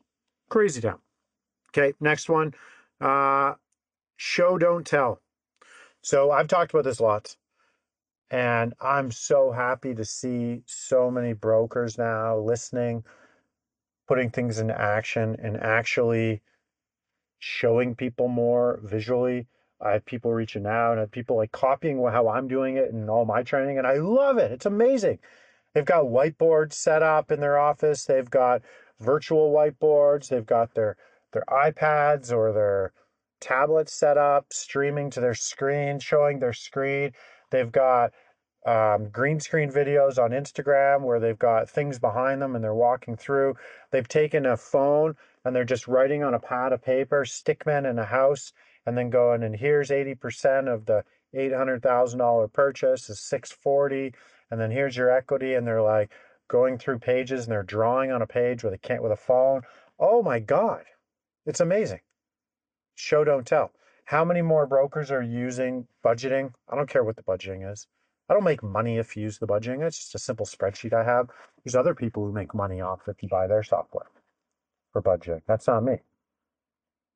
Crazy 0.49 0.79
town. 0.79 0.99
Okay, 1.69 1.93
next 1.99 2.29
one. 2.29 2.53
Uh 3.01 3.55
show 4.15 4.57
don't 4.57 4.87
tell. 4.87 5.19
So 6.01 6.31
I've 6.31 6.47
talked 6.47 6.71
about 6.71 6.85
this 6.85 6.99
a 6.99 7.03
lot. 7.03 7.35
And 8.29 8.73
I'm 8.79 9.11
so 9.11 9.51
happy 9.51 9.93
to 9.93 10.05
see 10.05 10.63
so 10.65 11.11
many 11.11 11.33
brokers 11.33 11.97
now 11.97 12.37
listening, 12.37 13.03
putting 14.07 14.29
things 14.29 14.59
into 14.59 14.79
action, 14.79 15.35
and 15.43 15.57
actually 15.57 16.41
showing 17.39 17.93
people 17.93 18.29
more 18.29 18.79
visually. 18.83 19.47
I 19.81 19.91
have 19.91 20.05
people 20.05 20.31
reaching 20.31 20.65
out 20.65 20.91
and 20.91 21.01
I 21.01 21.01
have 21.01 21.11
people 21.11 21.35
like 21.35 21.51
copying 21.51 22.01
how 22.01 22.29
I'm 22.29 22.47
doing 22.47 22.77
it 22.77 22.93
and 22.93 23.09
all 23.09 23.25
my 23.25 23.43
training, 23.43 23.79
and 23.79 23.85
I 23.85 23.95
love 23.95 24.37
it. 24.37 24.53
It's 24.53 24.65
amazing. 24.65 25.19
They've 25.73 25.85
got 25.85 26.05
whiteboards 26.05 26.73
set 26.73 27.01
up 27.01 27.31
in 27.31 27.39
their 27.39 27.57
office. 27.57 28.05
They've 28.05 28.29
got 28.29 28.61
virtual 28.99 29.51
whiteboards. 29.51 30.29
They've 30.29 30.45
got 30.45 30.73
their 30.73 30.97
their 31.31 31.45
iPads 31.47 32.31
or 32.33 32.51
their 32.51 32.91
tablets 33.39 33.93
set 33.93 34.17
up, 34.17 34.51
streaming 34.51 35.09
to 35.11 35.21
their 35.21 35.33
screen, 35.33 35.99
showing 35.99 36.39
their 36.39 36.53
screen. 36.53 37.11
They've 37.51 37.71
got 37.71 38.11
um, 38.65 39.09
green 39.09 39.39
screen 39.39 39.71
videos 39.71 40.21
on 40.21 40.31
Instagram 40.31 41.01
where 41.01 41.19
they've 41.19 41.39
got 41.39 41.69
things 41.69 41.97
behind 41.99 42.41
them 42.41 42.55
and 42.55 42.63
they're 42.63 42.75
walking 42.75 43.15
through. 43.15 43.55
They've 43.91 44.07
taken 44.07 44.45
a 44.45 44.57
phone 44.57 45.15
and 45.43 45.55
they're 45.55 45.63
just 45.63 45.87
writing 45.87 46.23
on 46.23 46.33
a 46.33 46.39
pad 46.39 46.71
of 46.71 46.83
paper, 46.83 47.25
stickman 47.25 47.89
in 47.89 47.97
a 47.97 48.05
house, 48.05 48.53
and 48.85 48.97
then 48.97 49.09
going, 49.09 49.43
and 49.43 49.55
here's 49.55 49.89
80% 49.89 50.71
of 50.71 50.85
the 50.85 51.03
$800,000 51.35 52.53
purchase 52.53 53.09
is 53.09 53.19
640 53.19 54.13
and 54.51 54.59
then 54.59 54.69
here's 54.69 54.97
your 54.97 55.09
equity 55.09 55.55
and 55.55 55.65
they're 55.65 55.81
like 55.81 56.11
going 56.49 56.77
through 56.77 56.99
pages 56.99 57.45
and 57.45 57.51
they're 57.51 57.63
drawing 57.63 58.11
on 58.11 58.21
a 58.21 58.27
page 58.27 58.63
with 58.63 58.73
a 58.73 58.77
can't 58.77 59.01
with 59.01 59.11
a 59.11 59.17
phone. 59.17 59.61
Oh 59.97 60.21
my 60.21 60.39
god. 60.39 60.83
It's 61.45 61.61
amazing. 61.61 62.01
Show 62.95 63.23
don't 63.23 63.47
tell. 63.47 63.71
How 64.05 64.25
many 64.25 64.41
more 64.41 64.67
brokers 64.67 65.09
are 65.09 65.21
using 65.21 65.87
budgeting? 66.03 66.53
I 66.69 66.75
don't 66.75 66.89
care 66.89 67.03
what 67.03 67.15
the 67.15 67.23
budgeting 67.23 67.71
is. 67.71 67.87
I 68.29 68.33
don't 68.33 68.43
make 68.43 68.61
money 68.61 68.97
if 68.97 69.15
you 69.15 69.23
use 69.23 69.39
the 69.39 69.47
budgeting. 69.47 69.85
It's 69.85 69.97
just 69.97 70.15
a 70.15 70.19
simple 70.19 70.45
spreadsheet 70.45 70.93
I 70.93 71.03
have. 71.03 71.29
There's 71.63 71.75
other 71.75 71.95
people 71.95 72.25
who 72.25 72.33
make 72.33 72.53
money 72.53 72.81
off 72.81 73.07
if 73.07 73.23
you 73.23 73.29
buy 73.29 73.47
their 73.47 73.63
software 73.63 74.07
for 74.91 75.01
budgeting. 75.01 75.41
That's 75.47 75.67
not 75.67 75.83
me. 75.83 75.99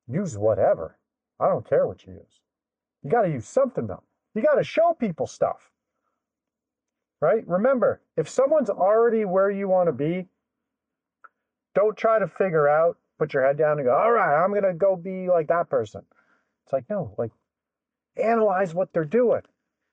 Use 0.08 0.38
whatever. 0.38 0.96
I 1.38 1.48
don't 1.48 1.68
care 1.68 1.86
what 1.86 2.06
you 2.06 2.14
use. 2.14 2.40
You 3.02 3.10
got 3.10 3.22
to 3.22 3.30
use 3.30 3.46
something 3.46 3.86
though. 3.86 4.02
You 4.34 4.42
got 4.42 4.54
to 4.54 4.64
show 4.64 4.94
people 4.98 5.26
stuff. 5.26 5.70
Right? 7.20 7.46
Remember, 7.46 8.00
if 8.16 8.28
someone's 8.28 8.70
already 8.70 9.24
where 9.24 9.50
you 9.50 9.68
want 9.68 9.88
to 9.88 9.92
be, 9.92 10.28
don't 11.74 11.96
try 11.96 12.18
to 12.18 12.26
figure 12.26 12.68
out, 12.68 12.98
put 13.18 13.32
your 13.32 13.46
head 13.46 13.56
down 13.56 13.78
and 13.78 13.86
go, 13.86 13.94
all 13.94 14.12
right, 14.12 14.42
I'm 14.42 14.50
going 14.50 14.64
to 14.64 14.74
go 14.74 14.96
be 14.96 15.28
like 15.28 15.48
that 15.48 15.70
person. 15.70 16.02
It's 16.64 16.72
like, 16.72 16.84
no, 16.90 17.14
like 17.16 17.30
analyze 18.16 18.74
what 18.74 18.92
they're 18.92 19.04
doing, 19.04 19.42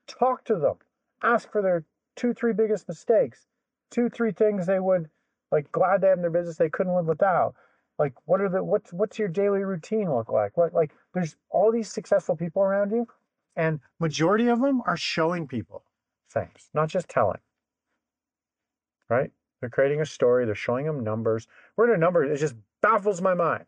talk 0.08 0.44
to 0.46 0.56
them, 0.56 0.76
ask 1.22 1.52
for 1.52 1.62
their 1.62 1.86
two, 2.16 2.34
three 2.34 2.54
biggest 2.54 2.88
mistakes, 2.88 3.46
two, 3.90 4.10
three 4.10 4.32
things 4.32 4.66
they 4.66 4.80
would 4.80 5.10
like 5.52 5.72
glad 5.72 6.02
they 6.02 6.08
have 6.08 6.18
in 6.18 6.22
their 6.22 6.32
business 6.32 6.58
they 6.58 6.70
couldn't 6.70 6.96
live 6.96 7.06
without. 7.06 7.54
Like 8.00 8.14
what 8.26 8.42
are 8.42 8.50
the 8.50 8.64
what's 8.64 8.92
what's 8.92 9.20
your 9.20 9.28
daily 9.28 9.64
routine 9.64 10.12
look 10.12 10.30
like? 10.30 10.58
What 10.58 10.74
like 10.74 10.92
there's 11.14 11.36
all 11.52 11.72
these 11.72 11.92
successful 11.92 12.36
people 12.36 12.64
around 12.64 12.92
you, 12.92 13.08
and 13.56 13.80
majority 14.00 14.48
of 14.48 14.60
them 14.60 14.82
are 14.88 14.98
showing 14.98 15.48
people 15.48 15.84
things, 16.34 16.70
not 16.74 16.90
just 16.90 17.08
telling. 17.08 17.40
Right? 19.10 19.32
They're 19.60 19.70
creating 19.70 20.02
a 20.02 20.06
story, 20.06 20.46
they're 20.46 20.56
showing 20.56 20.86
them 20.86 21.04
numbers. 21.04 21.48
We're 21.78 21.90
in 21.90 21.96
a 21.96 21.98
number, 21.98 22.24
it 22.24 22.38
just 22.38 22.56
baffles 22.82 23.22
my 23.22 23.34
mind. 23.34 23.66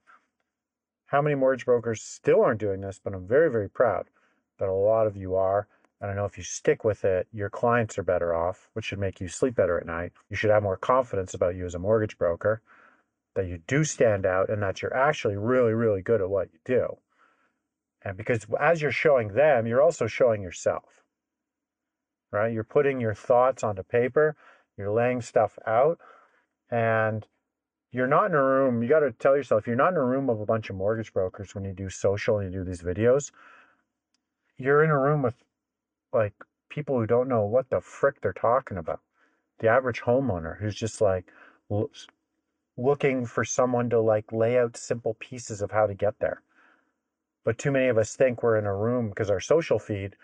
How 1.05 1.21
many 1.21 1.35
mortgage 1.35 1.65
brokers 1.65 2.01
still 2.01 2.41
aren't 2.41 2.59
doing 2.59 2.81
this, 2.81 2.99
but 3.01 3.13
I'm 3.13 3.27
very, 3.27 3.49
very 3.49 3.69
proud 3.69 4.07
that 4.59 4.67
a 4.67 4.73
lot 4.73 5.07
of 5.07 5.15
you 5.15 5.35
are. 5.35 5.67
And 6.01 6.11
I 6.11 6.13
know 6.13 6.25
if 6.25 6.37
you 6.37 6.43
stick 6.43 6.83
with 6.83 7.05
it, 7.05 7.27
your 7.31 7.49
clients 7.49 7.97
are 7.97 8.03
better 8.03 8.35
off, 8.35 8.69
which 8.73 8.85
should 8.85 8.99
make 8.99 9.21
you 9.21 9.27
sleep 9.27 9.55
better 9.55 9.79
at 9.79 9.85
night. 9.85 10.11
You 10.29 10.35
should 10.35 10.49
have 10.49 10.63
more 10.63 10.77
confidence 10.77 11.33
about 11.33 11.55
you 11.55 11.65
as 11.65 11.75
a 11.75 11.79
mortgage 11.79 12.17
broker, 12.17 12.61
that 13.35 13.47
you 13.47 13.59
do 13.67 13.83
stand 13.83 14.25
out, 14.25 14.49
and 14.49 14.61
that 14.61 14.81
you're 14.81 14.95
actually 14.95 15.37
really, 15.37 15.73
really 15.73 16.01
good 16.01 16.21
at 16.21 16.29
what 16.29 16.49
you 16.51 16.59
do. 16.65 16.97
And 18.01 18.17
because 18.17 18.45
as 18.59 18.81
you're 18.81 18.91
showing 18.91 19.29
them, 19.29 19.65
you're 19.65 19.81
also 19.81 20.07
showing 20.07 20.41
yourself, 20.41 21.04
right? 22.31 22.51
You're 22.51 22.63
putting 22.63 22.99
your 22.99 23.13
thoughts 23.13 23.63
onto 23.63 23.83
paper, 23.83 24.35
you're 24.77 24.91
laying 24.91 25.21
stuff 25.21 25.57
out, 25.65 25.99
and 26.69 27.25
you're 27.91 28.07
not 28.07 28.25
in 28.25 28.33
a 28.33 28.43
room. 28.43 28.83
You 28.83 28.89
got 28.89 28.99
to 28.99 29.11
tell 29.11 29.37
yourself 29.37 29.67
you're 29.67 29.75
not 29.75 29.93
in 29.93 29.97
a 29.97 30.03
room 30.03 30.29
of 30.29 30.41
a 30.41 30.45
bunch 30.45 30.69
of 30.69 30.75
mortgage 30.75 31.13
brokers 31.13 31.55
when 31.55 31.63
you 31.63 31.71
do 31.71 31.89
social 31.89 32.39
and 32.39 32.51
you 32.53 32.59
do 32.59 32.65
these 32.65 32.81
videos. 32.81 33.31
You're 34.57 34.83
in 34.83 34.89
a 34.89 34.99
room 34.99 35.21
with 35.21 35.35
like 36.11 36.33
people 36.69 36.99
who 36.99 37.05
don't 37.05 37.29
know 37.29 37.45
what 37.45 37.69
the 37.69 37.79
frick 37.79 38.19
they're 38.19 38.33
talking 38.33 38.77
about. 38.77 38.99
The 39.59 39.69
average 39.69 40.01
homeowner 40.01 40.59
who's 40.59 40.75
just 40.75 40.99
like 40.99 41.31
looking 42.77 43.25
for 43.25 43.45
someone 43.45 43.89
to 43.91 44.01
like 44.01 44.33
lay 44.33 44.59
out 44.59 44.75
simple 44.75 45.15
pieces 45.19 45.61
of 45.61 45.71
how 45.71 45.87
to 45.87 45.93
get 45.93 46.19
there. 46.19 46.41
But 47.45 47.57
too 47.57 47.71
many 47.71 47.87
of 47.87 47.97
us 47.97 48.15
think 48.15 48.43
we're 48.43 48.57
in 48.57 48.65
a 48.65 48.75
room 48.75 49.09
because 49.09 49.29
our 49.29 49.39
social 49.39 49.79
feed 49.79 50.17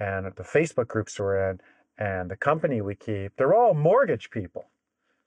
and 0.00 0.26
the 0.26 0.42
Facebook 0.42 0.88
groups 0.88 1.18
we're 1.18 1.50
in 1.50 1.60
and 1.98 2.30
the 2.30 2.36
company 2.36 2.80
we 2.80 2.94
keep, 2.94 3.36
they're 3.36 3.54
all 3.54 3.74
mortgage 3.74 4.30
people. 4.30 4.70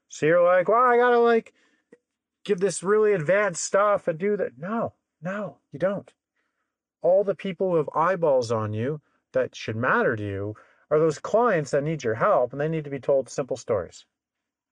So 0.08 0.26
you're 0.26 0.44
like, 0.44 0.68
well, 0.68 0.84
I 0.84 0.98
gotta 0.98 1.20
like 1.20 1.54
give 2.44 2.60
this 2.60 2.84
really 2.84 3.14
advanced 3.14 3.64
stuff 3.64 4.08
and 4.08 4.18
do 4.18 4.38
that. 4.38 4.58
No, 4.58 4.94
no, 5.22 5.58
you 5.72 5.80
don't. 5.80 6.12
All 7.02 7.24
the 7.24 7.36
people 7.36 7.72
who 7.72 7.78
have 7.78 7.90
eyeballs 7.96 8.52
on 8.52 8.74
you 8.74 9.02
that 9.34 9.56
should 9.56 9.76
matter 9.76 10.16
to 10.16 10.24
you 10.24 10.56
are 10.90 11.00
those 11.00 11.20
clients 11.20 11.72
that 11.72 11.84
need 11.84 12.04
your 12.04 12.16
help 12.16 12.52
and 12.52 12.62
they 12.62 12.68
need 12.68 12.84
to 12.84 12.90
be 12.90 13.00
told 13.00 13.30
simple 13.30 13.58
stories 13.58 14.06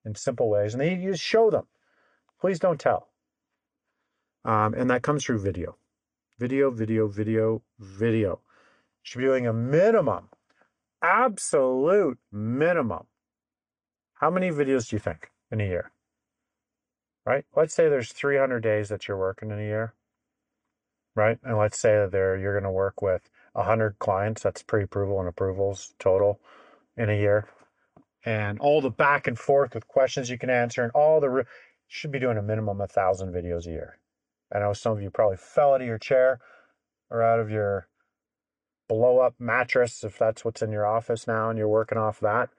in 0.06 0.16
simple 0.16 0.50
ways 0.50 0.74
and 0.74 0.82
they 0.82 0.96
need 0.96 1.04
you 1.04 1.12
to 1.12 1.18
show 1.18 1.50
them. 1.50 1.66
Please 2.40 2.60
don't 2.60 2.80
tell. 2.80 3.10
Um, 4.46 4.74
and 4.74 4.90
that 4.90 5.04
comes 5.04 5.26
through 5.26 5.40
video. 5.40 5.76
Video, 6.38 6.72
video, 6.72 7.08
video, 7.08 7.62
video. 7.80 8.40
Should 9.10 9.18
be 9.18 9.26
doing 9.26 9.48
a 9.48 9.54
minimum, 9.54 10.30
absolute 11.02 12.20
minimum. 12.32 13.08
How 14.14 14.30
many 14.30 14.52
videos 14.52 14.88
do 14.88 14.98
you 14.98 15.00
think 15.00 15.32
in 15.52 15.60
a 15.60 15.64
year? 15.64 15.92
Right? 17.26 17.44
Let's 17.56 17.74
say 17.74 17.90
there's 17.90 18.14
300 18.14 18.60
days 18.60 18.88
that 18.90 19.08
you're 19.08 19.18
working 19.18 19.50
in 19.50 19.58
a 19.58 19.64
year. 19.64 19.96
Right? 21.16 21.40
And 21.44 21.58
let's 21.58 21.80
say 21.80 21.96
that 21.96 22.12
there 22.12 22.38
you're 22.38 22.54
going 22.54 22.72
to 22.72 22.72
work 22.72 23.02
with 23.02 23.32
100 23.54 23.98
clients. 23.98 24.44
That's 24.44 24.62
pre 24.62 24.84
approval 24.84 25.20
and 25.20 25.28
approvals 25.28 25.96
total 25.98 26.40
in 26.96 27.10
a 27.10 27.20
year. 27.20 27.50
And 28.24 28.60
all 28.60 28.80
the 28.80 28.92
back 28.92 29.26
and 29.26 29.40
forth 29.40 29.74
with 29.74 29.88
questions 29.88 30.30
you 30.30 30.38
can 30.38 30.52
answer 30.52 30.84
and 30.84 30.92
all 30.92 31.20
the 31.20 31.32
re- 31.32 31.44
should 31.88 32.12
be 32.12 32.20
doing 32.20 32.38
a 32.38 32.44
minimum 32.44 32.80
of 32.80 32.92
1,000 32.96 33.34
videos 33.34 33.66
a 33.66 33.72
year. 33.72 33.98
I 34.54 34.60
know 34.60 34.74
some 34.74 34.92
of 34.92 35.02
you 35.02 35.10
probably 35.10 35.38
fell 35.38 35.74
out 35.74 35.82
of 35.82 35.88
your 35.88 35.98
chair 35.98 36.40
or 37.10 37.24
out 37.24 37.40
of 37.40 37.50
your 37.50 37.89
blow 38.90 39.20
up 39.20 39.36
mattress 39.40 40.04
if 40.04 40.18
that's 40.18 40.44
what's 40.44 40.62
in 40.62 40.72
your 40.72 40.86
office 40.86 41.28
now 41.28 41.50
and 41.50 41.58
you're 41.58 41.70
working 41.70 41.98
off 41.98 42.20
that. 42.20 42.50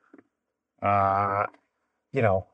Uh, 0.81 1.45
you 2.13 2.23
know, 2.23 2.47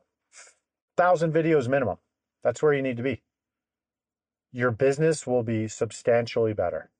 thousand 0.97 1.33
videos 1.33 1.69
minimum. 1.69 1.99
That's 2.43 2.62
where 2.62 2.73
you 2.73 2.83
need 2.83 2.97
to 2.97 3.03
be. 3.03 3.23
Your 4.53 4.71
business 4.71 5.27
will 5.27 5.43
be 5.43 5.69
substantially 5.69 6.55
better. 6.55 6.91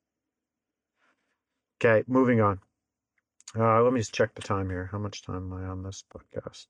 Okay, 1.81 2.05
moving 2.07 2.41
on. 2.41 2.61
Uh, 3.59 3.83
let 3.83 3.93
me 3.93 4.01
just 4.01 4.15
check 4.15 4.35
the 4.35 4.43
time 4.43 4.69
here. 4.69 4.89
How 4.93 4.99
much 4.99 5.23
time 5.23 5.53
am 5.53 5.55
I 5.55 5.67
on 5.67 5.83
this 5.83 6.05
podcast? 6.15 6.67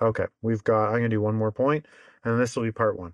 Okay, 0.00 0.26
we've 0.42 0.64
got, 0.64 0.86
I'm 0.86 0.98
going 0.98 1.02
to 1.04 1.08
do 1.08 1.20
one 1.20 1.36
more 1.36 1.52
point, 1.52 1.86
and 2.24 2.40
this 2.40 2.56
will 2.56 2.64
be 2.64 2.72
part 2.72 2.98
one. 2.98 3.12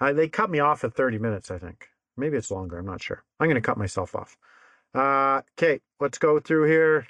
Uh, 0.00 0.12
they 0.12 0.28
cut 0.28 0.50
me 0.50 0.60
off 0.60 0.84
at 0.84 0.94
30 0.94 1.18
minutes, 1.18 1.50
I 1.50 1.58
think. 1.58 1.88
Maybe 2.16 2.36
it's 2.36 2.50
longer. 2.50 2.78
I'm 2.78 2.86
not 2.86 3.02
sure. 3.02 3.24
I'm 3.40 3.46
going 3.48 3.56
to 3.56 3.60
cut 3.60 3.78
myself 3.78 4.14
off. 4.14 4.36
Uh, 4.94 5.42
okay, 5.58 5.80
let's 6.00 6.18
go 6.18 6.40
through 6.40 6.64
here. 6.64 7.06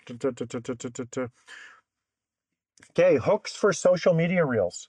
Okay, 2.91 3.17
hooks 3.17 3.55
for 3.55 3.73
social 3.73 4.13
media 4.15 4.45
reels, 4.45 4.89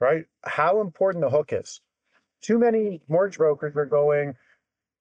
right? 0.00 0.24
How 0.44 0.80
important 0.80 1.22
the 1.22 1.30
hook 1.30 1.52
is. 1.52 1.80
Too 2.42 2.58
many 2.58 3.02
mortgage 3.08 3.38
brokers 3.38 3.76
are 3.76 3.86
going, 3.86 4.34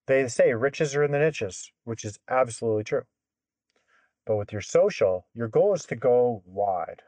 they 0.07 0.27
say 0.27 0.53
riches 0.53 0.95
are 0.95 1.03
in 1.03 1.11
the 1.11 1.19
niches, 1.19 1.71
which 1.85 2.05
is 2.05 2.19
absolutely 2.29 2.83
true. 2.83 3.03
But 4.25 4.37
with 4.37 4.51
your 4.51 4.61
social, 4.61 5.25
your 5.33 5.47
goal 5.47 5.73
is 5.73 5.85
to 5.85 5.95
go 5.95 6.43
wide 6.45 7.01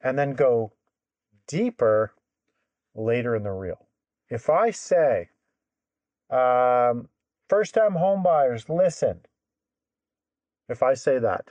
and 0.00 0.18
then 0.18 0.32
go 0.32 0.72
deeper 1.46 2.12
later 2.94 3.36
in 3.36 3.42
the 3.42 3.52
reel. 3.52 3.88
If 4.28 4.50
I 4.50 4.70
say, 4.70 5.28
um, 6.30 7.08
first 7.52 7.74
time 7.74 7.92
home 7.92 8.22
buyers, 8.22 8.70
listen. 8.70 9.20
If 10.70 10.82
I 10.82 10.94
say 10.94 11.18
that, 11.18 11.48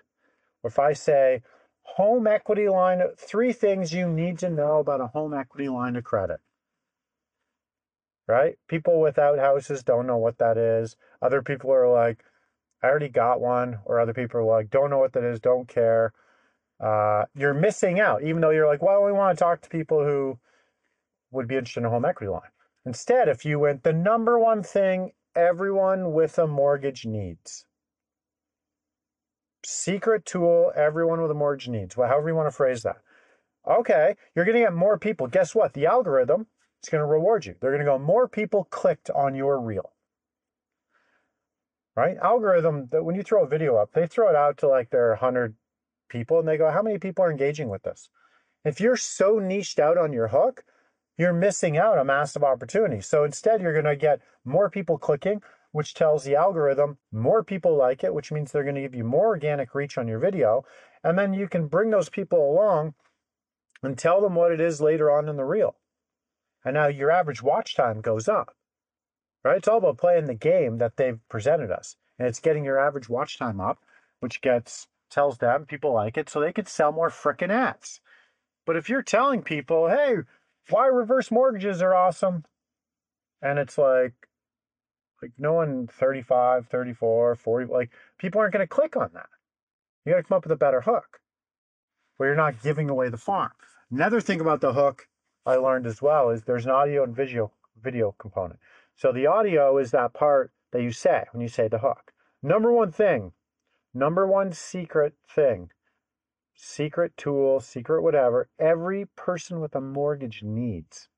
if 0.64 0.80
I 0.80 0.94
say, 0.94 1.44
home 1.84 2.26
equity 2.26 2.68
line, 2.68 3.04
three 3.20 3.54
things 3.54 3.94
you 3.94 4.08
need 4.08 4.40
to 4.40 4.50
know 4.50 4.80
about 4.80 5.00
a 5.00 5.06
home 5.06 5.32
equity 5.32 5.70
line 5.70 5.96
of 5.96 6.04
credit. 6.04 6.40
Right? 8.28 8.56
People 8.68 9.00
without 9.00 9.38
houses 9.38 9.84
don't 9.84 10.08
know 10.08 10.18
what 10.18 10.40
that 10.40 10.58
is. 10.58 10.96
Other 11.22 11.44
people 11.44 11.72
are 11.72 11.88
like, 11.88 12.24
I 12.82 12.88
already 12.88 13.10
got 13.10 13.40
one. 13.40 13.78
Or 13.86 14.00
other 14.00 14.14
people 14.16 14.40
are 14.40 14.44
like, 14.44 14.72
don't 14.72 14.90
know 14.90 14.98
what 14.98 15.14
that 15.14 15.24
is, 15.24 15.40
don't 15.40 15.68
care. 15.68 16.14
Uh, 16.80 17.26
you're 17.36 17.54
missing 17.54 18.00
out, 18.00 18.24
even 18.24 18.42
though 18.42 18.50
you're 18.50 18.66
like, 18.66 18.82
well, 18.82 19.04
we 19.04 19.12
want 19.12 19.38
to 19.38 19.44
talk 19.44 19.62
to 19.62 19.70
people 19.70 20.04
who 20.04 20.40
would 21.30 21.48
be 21.48 21.58
interested 21.58 21.82
in 21.82 21.86
a 21.86 21.92
home 21.92 22.06
equity 22.06 22.32
line. 22.32 22.50
Instead, 22.88 23.28
if 23.28 23.46
you 23.46 23.60
went, 23.60 23.84
the 23.84 23.94
number 23.94 24.40
one 24.40 24.64
thing 24.64 25.12
everyone 25.36 26.14
with 26.14 26.38
a 26.38 26.48
mortgage 26.48 27.06
needs 27.06 27.66
secret 29.66 30.26
tool 30.26 30.72
everyone 30.76 31.22
with 31.22 31.32
a 31.32 31.36
mortgage 31.36 31.68
needs, 31.68 31.96
well, 31.96 32.08
however 32.08 32.30
you 32.30 32.36
want 32.36 32.48
to 32.48 32.56
phrase 32.56 32.84
that. 32.84 32.98
Okay, 33.68 34.16
you're 34.36 34.46
going 34.46 34.56
to 34.56 34.64
get 34.64 34.74
more 34.74 34.98
people. 34.98 35.28
Guess 35.28 35.54
what? 35.54 35.74
The 35.74 35.86
algorithm 35.86 36.48
is 36.84 36.90
going 36.90 37.02
to 37.02 37.06
reward 37.06 37.46
you. 37.46 37.56
They're 37.60 37.72
going 37.72 37.86
to 37.86 37.86
go, 37.86 38.00
more 38.00 38.28
people 38.28 38.66
clicked 38.66 39.10
on 39.12 39.36
your 39.36 39.60
reel. 39.60 39.94
Right? 41.96 42.18
Algorithm, 42.18 42.88
that 42.92 43.04
when 43.04 43.16
you 43.16 43.22
throw 43.22 43.44
a 43.44 43.48
video 43.48 43.76
up, 43.76 43.94
they 43.94 44.08
throw 44.08 44.30
it 44.30 44.36
out 44.36 44.58
to 44.60 44.68
like 44.68 44.90
their 44.90 45.10
100 45.10 45.56
people 46.10 46.40
and 46.40 46.48
they 46.48 46.58
go, 46.58 46.72
how 46.72 46.82
many 46.82 46.98
people 46.98 47.24
are 47.24 47.32
engaging 47.32 47.70
with 47.70 47.84
this? 47.84 48.10
If 48.66 48.80
you're 48.80 48.98
so 48.98 49.40
niched 49.40 49.78
out 49.78 49.98
on 49.98 50.14
your 50.14 50.30
hook, 50.30 50.64
you're 51.22 51.34
missing 51.34 51.78
out 51.78 52.00
a 52.00 52.04
massive 52.04 52.44
opportunity. 52.44 53.00
So 53.00 53.24
instead, 53.24 53.62
you're 53.62 53.80
going 53.80 53.86
to 53.86 53.96
get 53.96 54.22
more 54.44 54.72
people 54.72 54.98
clicking, 54.98 55.44
which 55.72 55.94
tells 55.94 56.24
the 56.24 56.36
algorithm 56.36 56.98
more 57.12 57.44
people 57.44 57.78
like 57.78 58.04
it, 58.04 58.12
which 58.12 58.32
means 58.32 58.52
they're 58.52 58.64
going 58.64 58.74
to 58.74 58.82
give 58.82 58.96
you 58.96 59.04
more 59.04 59.28
organic 59.28 59.76
reach 59.76 60.00
on 60.00 60.08
your 60.08 60.18
video. 60.18 60.66
And 61.04 61.20
then 61.20 61.36
you 61.36 61.48
can 61.48 61.68
bring 61.68 61.92
those 61.92 62.10
people 62.10 62.40
along 62.52 62.96
and 63.84 63.96
tell 63.96 64.20
them 64.20 64.34
what 64.34 64.52
it 64.52 64.60
is 64.60 64.82
later 64.82 65.12
on 65.12 65.30
in 65.30 65.36
the 65.36 65.46
reel. 65.46 65.76
And 66.66 66.74
now 66.74 66.88
your 66.88 67.12
average 67.12 67.44
watch 67.44 67.76
time 67.76 68.02
goes 68.02 68.28
up, 68.28 68.56
right? 69.44 69.58
It's 69.58 69.68
all 69.68 69.78
about 69.78 70.00
playing 70.00 70.26
the 70.26 70.34
game 70.34 70.80
that 70.80 70.98
they've 70.98 71.20
presented 71.30 71.70
us. 71.70 71.98
And 72.18 72.28
it's 72.28 72.40
getting 72.40 72.66
your 72.66 72.80
average 72.80 73.10
watch 73.10 73.38
time 73.38 73.62
up, 73.62 73.78
which 74.22 74.42
gets 74.42 74.88
tells 75.12 75.38
them 75.38 75.68
people 75.68 75.94
like 75.94 76.18
it 76.18 76.30
so 76.30 76.40
they 76.40 76.54
could 76.54 76.68
sell 76.68 76.92
more 76.92 77.10
frickin' 77.10 77.52
ads. 77.52 78.02
But 78.66 78.76
if 78.76 78.90
you're 78.90 79.04
telling 79.04 79.44
people, 79.44 79.88
hey, 79.90 80.16
why 80.72 80.88
reverse 80.88 81.32
mortgages 81.32 81.82
are 81.82 81.94
awesome, 81.94 82.46
and 83.42 83.60
it's 83.60 83.78
like, 83.78 84.14
like 85.22 85.32
no 85.38 85.54
one 85.54 85.88
35, 85.88 86.68
34, 86.68 87.36
40, 87.36 87.72
like 87.72 87.92
people 88.18 88.42
aren't 88.42 88.54
going 88.54 88.64
to 88.64 88.68
click 88.68 88.96
on 88.96 89.12
that. 89.14 89.30
You 90.06 90.14
got 90.14 90.18
to 90.18 90.24
come 90.24 90.38
up 90.38 90.44
with 90.44 90.52
a 90.52 90.58
better 90.58 90.82
hook 90.82 91.20
where 92.18 92.30
you're 92.30 92.36
not 92.36 92.62
giving 92.62 92.90
away 92.90 93.10
the 93.10 93.18
farm. 93.18 93.52
Another 93.92 94.22
thing 94.22 94.42
about 94.42 94.62
the 94.62 94.74
hook 94.74 95.08
I 95.46 95.56
learned 95.56 95.86
as 95.86 96.02
well 96.02 96.30
is 96.30 96.44
there's 96.44 96.66
an 96.66 96.72
audio 96.72 97.04
and 97.04 97.16
visual 97.16 97.54
video 97.82 98.16
component. 98.20 98.60
So 98.96 99.12
the 99.12 99.28
audio 99.28 99.78
is 99.78 99.92
that 99.92 100.14
part 100.14 100.52
that 100.72 100.82
you 100.82 100.92
say 100.92 101.26
when 101.32 101.42
you 101.42 101.48
say 101.48 101.68
the 101.68 101.80
hook. 101.80 102.14
Number 102.44 102.72
one 102.72 102.92
thing, 102.92 103.34
number 103.94 104.26
one 104.26 104.54
secret 104.54 105.14
thing, 105.28 105.72
secret 106.56 107.16
tool, 107.18 107.60
secret 107.60 108.02
whatever, 108.02 108.50
every 108.60 109.06
person 109.16 109.60
with 109.60 109.76
a 109.76 109.82
mortgage 109.82 110.44
needs. 110.44 111.10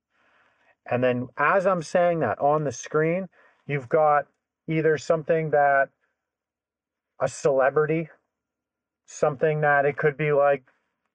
And 0.90 1.04
then 1.04 1.28
as 1.38 1.66
I'm 1.66 1.82
saying 1.82 2.20
that 2.20 2.40
on 2.40 2.64
the 2.64 2.72
screen, 2.72 3.30
You've 3.66 3.90
got 3.90 4.26
either 4.68 4.98
something 4.98 5.52
that 5.52 5.90
a 7.22 7.28
celebrity, 7.28 8.10
something 9.06 9.62
that 9.62 9.86
it 9.86 9.98
could 9.98 10.18
be 10.18 10.34
like 10.34 10.64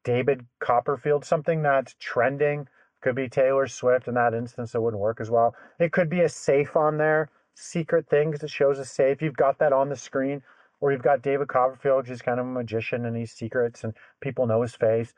David 0.04 0.46
Copperfield, 0.60 1.24
something 1.24 1.62
that's 1.62 1.94
trending. 1.98 2.68
Could 3.00 3.14
be 3.14 3.28
Taylor 3.28 3.68
Swift. 3.68 4.08
In 4.08 4.14
that 4.14 4.34
instance, 4.34 4.74
it 4.74 4.82
wouldn't 4.82 5.00
work 5.00 5.20
as 5.20 5.30
well. 5.30 5.54
It 5.78 5.92
could 5.92 6.10
be 6.10 6.22
a 6.22 6.28
safe 6.28 6.74
on 6.74 6.96
there, 6.98 7.30
secret 7.54 8.08
thing 8.08 8.30
because 8.30 8.42
it 8.42 8.50
shows 8.50 8.78
a 8.78 8.84
safe. 8.84 9.22
You've 9.22 9.36
got 9.36 9.58
that 9.58 9.72
on 9.72 9.88
the 9.88 9.96
screen, 9.96 10.42
or 10.80 10.92
you've 10.92 11.02
got 11.02 11.22
David 11.22 11.48
Copperfield, 11.48 12.06
who's 12.06 12.22
kind 12.22 12.40
of 12.40 12.46
a 12.46 12.50
magician 12.50 13.04
and 13.04 13.16
he's 13.16 13.32
secrets 13.32 13.84
and 13.84 13.94
people 14.20 14.46
know 14.46 14.62
his 14.62 14.74
face. 14.74 15.12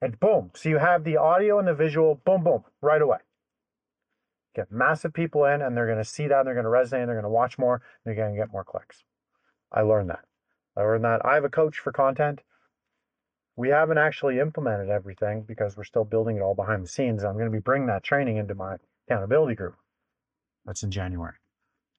And 0.00 0.18
boom. 0.18 0.50
So 0.54 0.68
you 0.68 0.78
have 0.78 1.04
the 1.04 1.16
audio 1.16 1.58
and 1.58 1.68
the 1.68 1.74
visual, 1.74 2.20
boom, 2.24 2.42
boom, 2.42 2.64
right 2.80 3.00
away 3.00 3.18
get 4.54 4.70
massive 4.70 5.12
people 5.12 5.44
in 5.46 5.62
and 5.62 5.76
they're 5.76 5.86
going 5.86 5.98
to 5.98 6.04
see 6.04 6.28
that 6.28 6.40
and 6.40 6.46
they're 6.46 6.54
going 6.54 6.64
to 6.64 6.70
resonate 6.70 7.00
and 7.00 7.08
they're 7.08 7.16
going 7.16 7.22
to 7.24 7.30
watch 7.30 7.58
more 7.58 7.74
and 7.74 7.82
they're 8.04 8.14
going 8.22 8.34
to 8.34 8.40
get 8.40 8.52
more 8.52 8.64
clicks. 8.64 9.02
I 9.72 9.82
learned 9.82 10.10
that. 10.10 10.24
I 10.76 10.82
learned 10.82 11.04
that. 11.04 11.24
I 11.24 11.34
have 11.34 11.44
a 11.44 11.50
coach 11.50 11.78
for 11.78 11.92
content. 11.92 12.40
We 13.56 13.68
haven't 13.68 13.98
actually 13.98 14.38
implemented 14.38 14.88
everything 14.88 15.42
because 15.42 15.76
we're 15.76 15.84
still 15.84 16.04
building 16.04 16.36
it 16.36 16.40
all 16.40 16.54
behind 16.54 16.82
the 16.82 16.88
scenes. 16.88 17.24
I'm 17.24 17.34
going 17.34 17.46
to 17.46 17.50
be 17.50 17.60
bringing 17.60 17.88
that 17.88 18.02
training 18.02 18.38
into 18.38 18.54
my 18.54 18.76
accountability 19.06 19.54
group. 19.54 19.74
That's 20.64 20.82
in 20.82 20.90
January. 20.90 21.34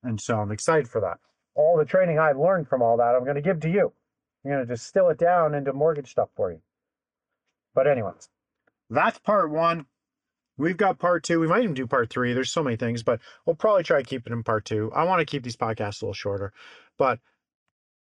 And 0.04 0.20
so 0.20 0.40
I'm 0.40 0.52
excited 0.52 0.88
for 0.88 1.02
that. 1.02 1.20
All 1.56 1.78
the 1.78 1.86
training 1.86 2.20
I've 2.20 2.38
learned 2.38 2.68
from 2.68 2.82
all 2.82 2.98
that, 2.98 3.16
I'm 3.16 3.24
going 3.24 3.36
to 3.36 3.42
give 3.42 3.60
to 3.62 3.70
you. 3.70 3.94
I'm 4.44 4.52
going 4.52 4.66
to 4.66 4.74
distill 4.74 5.10
it 5.10 5.18
down 5.18 5.54
into 5.54 5.74
mortgage 5.74 6.12
stuff 6.12 6.30
for 6.36 6.52
you. 6.52 6.62
But, 7.76 7.88
anyways, 7.88 8.30
that's 8.90 9.20
part 9.20 9.50
one. 9.52 9.86
We've 10.58 10.78
got 10.78 11.00
part 11.00 11.24
two. 11.24 11.40
We 11.40 11.48
might 11.48 11.64
even 11.64 11.74
do 11.74 11.88
part 11.88 12.10
three. 12.10 12.34
There's 12.34 12.52
so 12.52 12.64
many 12.64 12.76
things, 12.76 13.02
but 13.02 13.20
we'll 13.46 13.56
probably 13.56 13.84
try 13.84 14.02
to 14.02 14.08
keep 14.08 14.28
it 14.28 14.34
in 14.34 14.44
part 14.44 14.66
two. 14.66 14.92
I 14.94 15.04
want 15.04 15.20
to 15.20 15.26
keep 15.26 15.44
these 15.44 15.58
podcasts 15.58 16.02
a 16.02 16.06
little 16.06 16.14
shorter, 16.14 16.54
but 16.98 17.20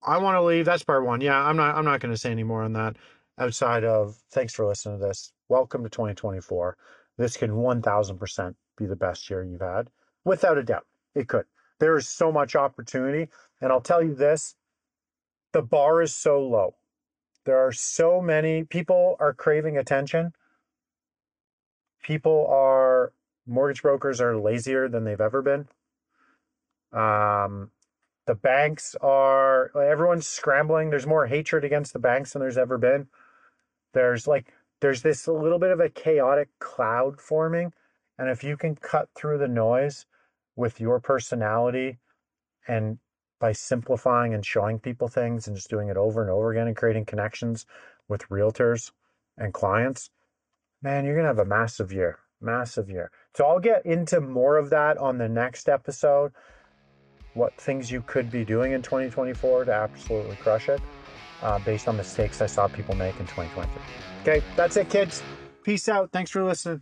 I 0.01 0.17
want 0.19 0.36
to 0.36 0.41
leave. 0.41 0.65
That's 0.65 0.83
part 0.83 1.05
one. 1.05 1.21
Yeah, 1.21 1.38
I'm 1.38 1.57
not. 1.57 1.75
I'm 1.75 1.86
not 1.86 1.99
going 1.99 2.13
to 2.13 2.19
say 2.19 2.31
any 2.31 2.43
more 2.43 2.63
on 2.63 2.73
that. 2.73 2.95
Outside 3.38 3.83
of 3.83 4.15
thanks 4.31 4.53
for 4.53 4.65
listening 4.65 4.99
to 4.99 5.05
this. 5.05 5.33
Welcome 5.49 5.83
to 5.83 5.89
2024. 5.89 6.77
This 7.17 7.36
can 7.36 7.51
1,000% 7.51 8.55
be 8.77 8.86
the 8.86 8.95
best 8.95 9.29
year 9.29 9.43
you've 9.43 9.62
had, 9.62 9.89
without 10.23 10.57
a 10.57 10.63
doubt. 10.63 10.86
It 11.15 11.27
could. 11.27 11.45
There 11.79 11.95
is 11.95 12.07
so 12.07 12.31
much 12.31 12.55
opportunity, 12.55 13.29
and 13.61 13.71
I'll 13.71 13.81
tell 13.81 14.01
you 14.01 14.15
this: 14.15 14.55
the 15.53 15.61
bar 15.61 16.01
is 16.01 16.13
so 16.13 16.39
low. 16.41 16.75
There 17.45 17.57
are 17.57 17.71
so 17.71 18.21
many 18.21 18.63
people 18.63 19.15
are 19.19 19.33
craving 19.33 19.77
attention 19.77 20.33
people 22.07 22.47
are 22.49 23.11
mortgage 23.45 23.81
brokers 23.81 24.21
are 24.21 24.37
lazier 24.37 24.87
than 24.87 25.03
they've 25.03 25.21
ever 25.21 25.41
been. 25.41 25.67
Um, 26.93 27.71
the 28.25 28.35
banks 28.35 28.95
are 29.01 29.71
everyone's 29.77 30.25
scrambling. 30.25 30.89
There's 30.89 31.05
more 31.05 31.27
hatred 31.27 31.65
against 31.65 31.93
the 31.93 31.99
banks 31.99 32.33
than 32.33 32.41
there's 32.41 32.57
ever 32.57 32.77
been. 32.77 33.07
There's 33.93 34.25
like 34.25 34.53
there's 34.79 35.01
this 35.01 35.27
little 35.27 35.59
bit 35.59 35.71
of 35.71 35.79
a 35.79 35.89
chaotic 35.89 36.49
cloud 36.59 37.19
forming, 37.19 37.73
and 38.17 38.29
if 38.29 38.43
you 38.43 38.55
can 38.55 38.75
cut 38.75 39.09
through 39.15 39.37
the 39.39 39.47
noise 39.47 40.05
with 40.57 40.81
your 40.81 40.99
personality 40.99 41.99
and 42.67 42.97
by 43.39 43.53
simplifying 43.53 44.33
and 44.33 44.45
showing 44.45 44.79
people 44.79 45.07
things 45.07 45.47
and 45.47 45.55
just 45.55 45.69
doing 45.69 45.87
it 45.89 45.95
over 45.95 46.21
and 46.21 46.29
over 46.29 46.51
again 46.51 46.67
and 46.67 46.75
creating 46.75 47.05
connections 47.05 47.65
with 48.09 48.27
realtors 48.29 48.91
and 49.37 49.53
clients, 49.53 50.09
man, 50.81 51.05
you're 51.05 51.13
going 51.13 51.23
to 51.23 51.29
have 51.29 51.39
a 51.39 51.45
massive 51.45 51.93
year. 51.93 52.19
massive 52.41 52.89
year. 52.89 53.11
So 53.35 53.45
I'll 53.45 53.59
get 53.59 53.85
into 53.85 54.19
more 54.19 54.57
of 54.57 54.69
that 54.71 54.97
on 54.97 55.17
the 55.17 55.29
next 55.29 55.69
episode. 55.69 56.31
What 57.33 57.55
things 57.59 57.91
you 57.91 58.01
could 58.01 58.31
be 58.31 58.43
doing 58.43 58.71
in 58.71 58.81
2024 58.81 59.65
to 59.65 59.73
absolutely 59.73 60.35
crush 60.37 60.69
it 60.69 60.81
uh, 61.43 61.59
based 61.59 61.87
on 61.87 61.95
mistakes 61.97 62.41
I 62.41 62.47
saw 62.47 62.67
people 62.67 62.95
make 62.95 63.19
in 63.19 63.27
2023. 63.27 63.81
Okay, 64.21 64.45
that's 64.55 64.75
it, 64.77 64.89
kids. 64.89 65.21
Peace 65.63 65.87
out. 65.87 66.11
Thanks 66.11 66.31
for 66.31 66.43
listening. 66.43 66.81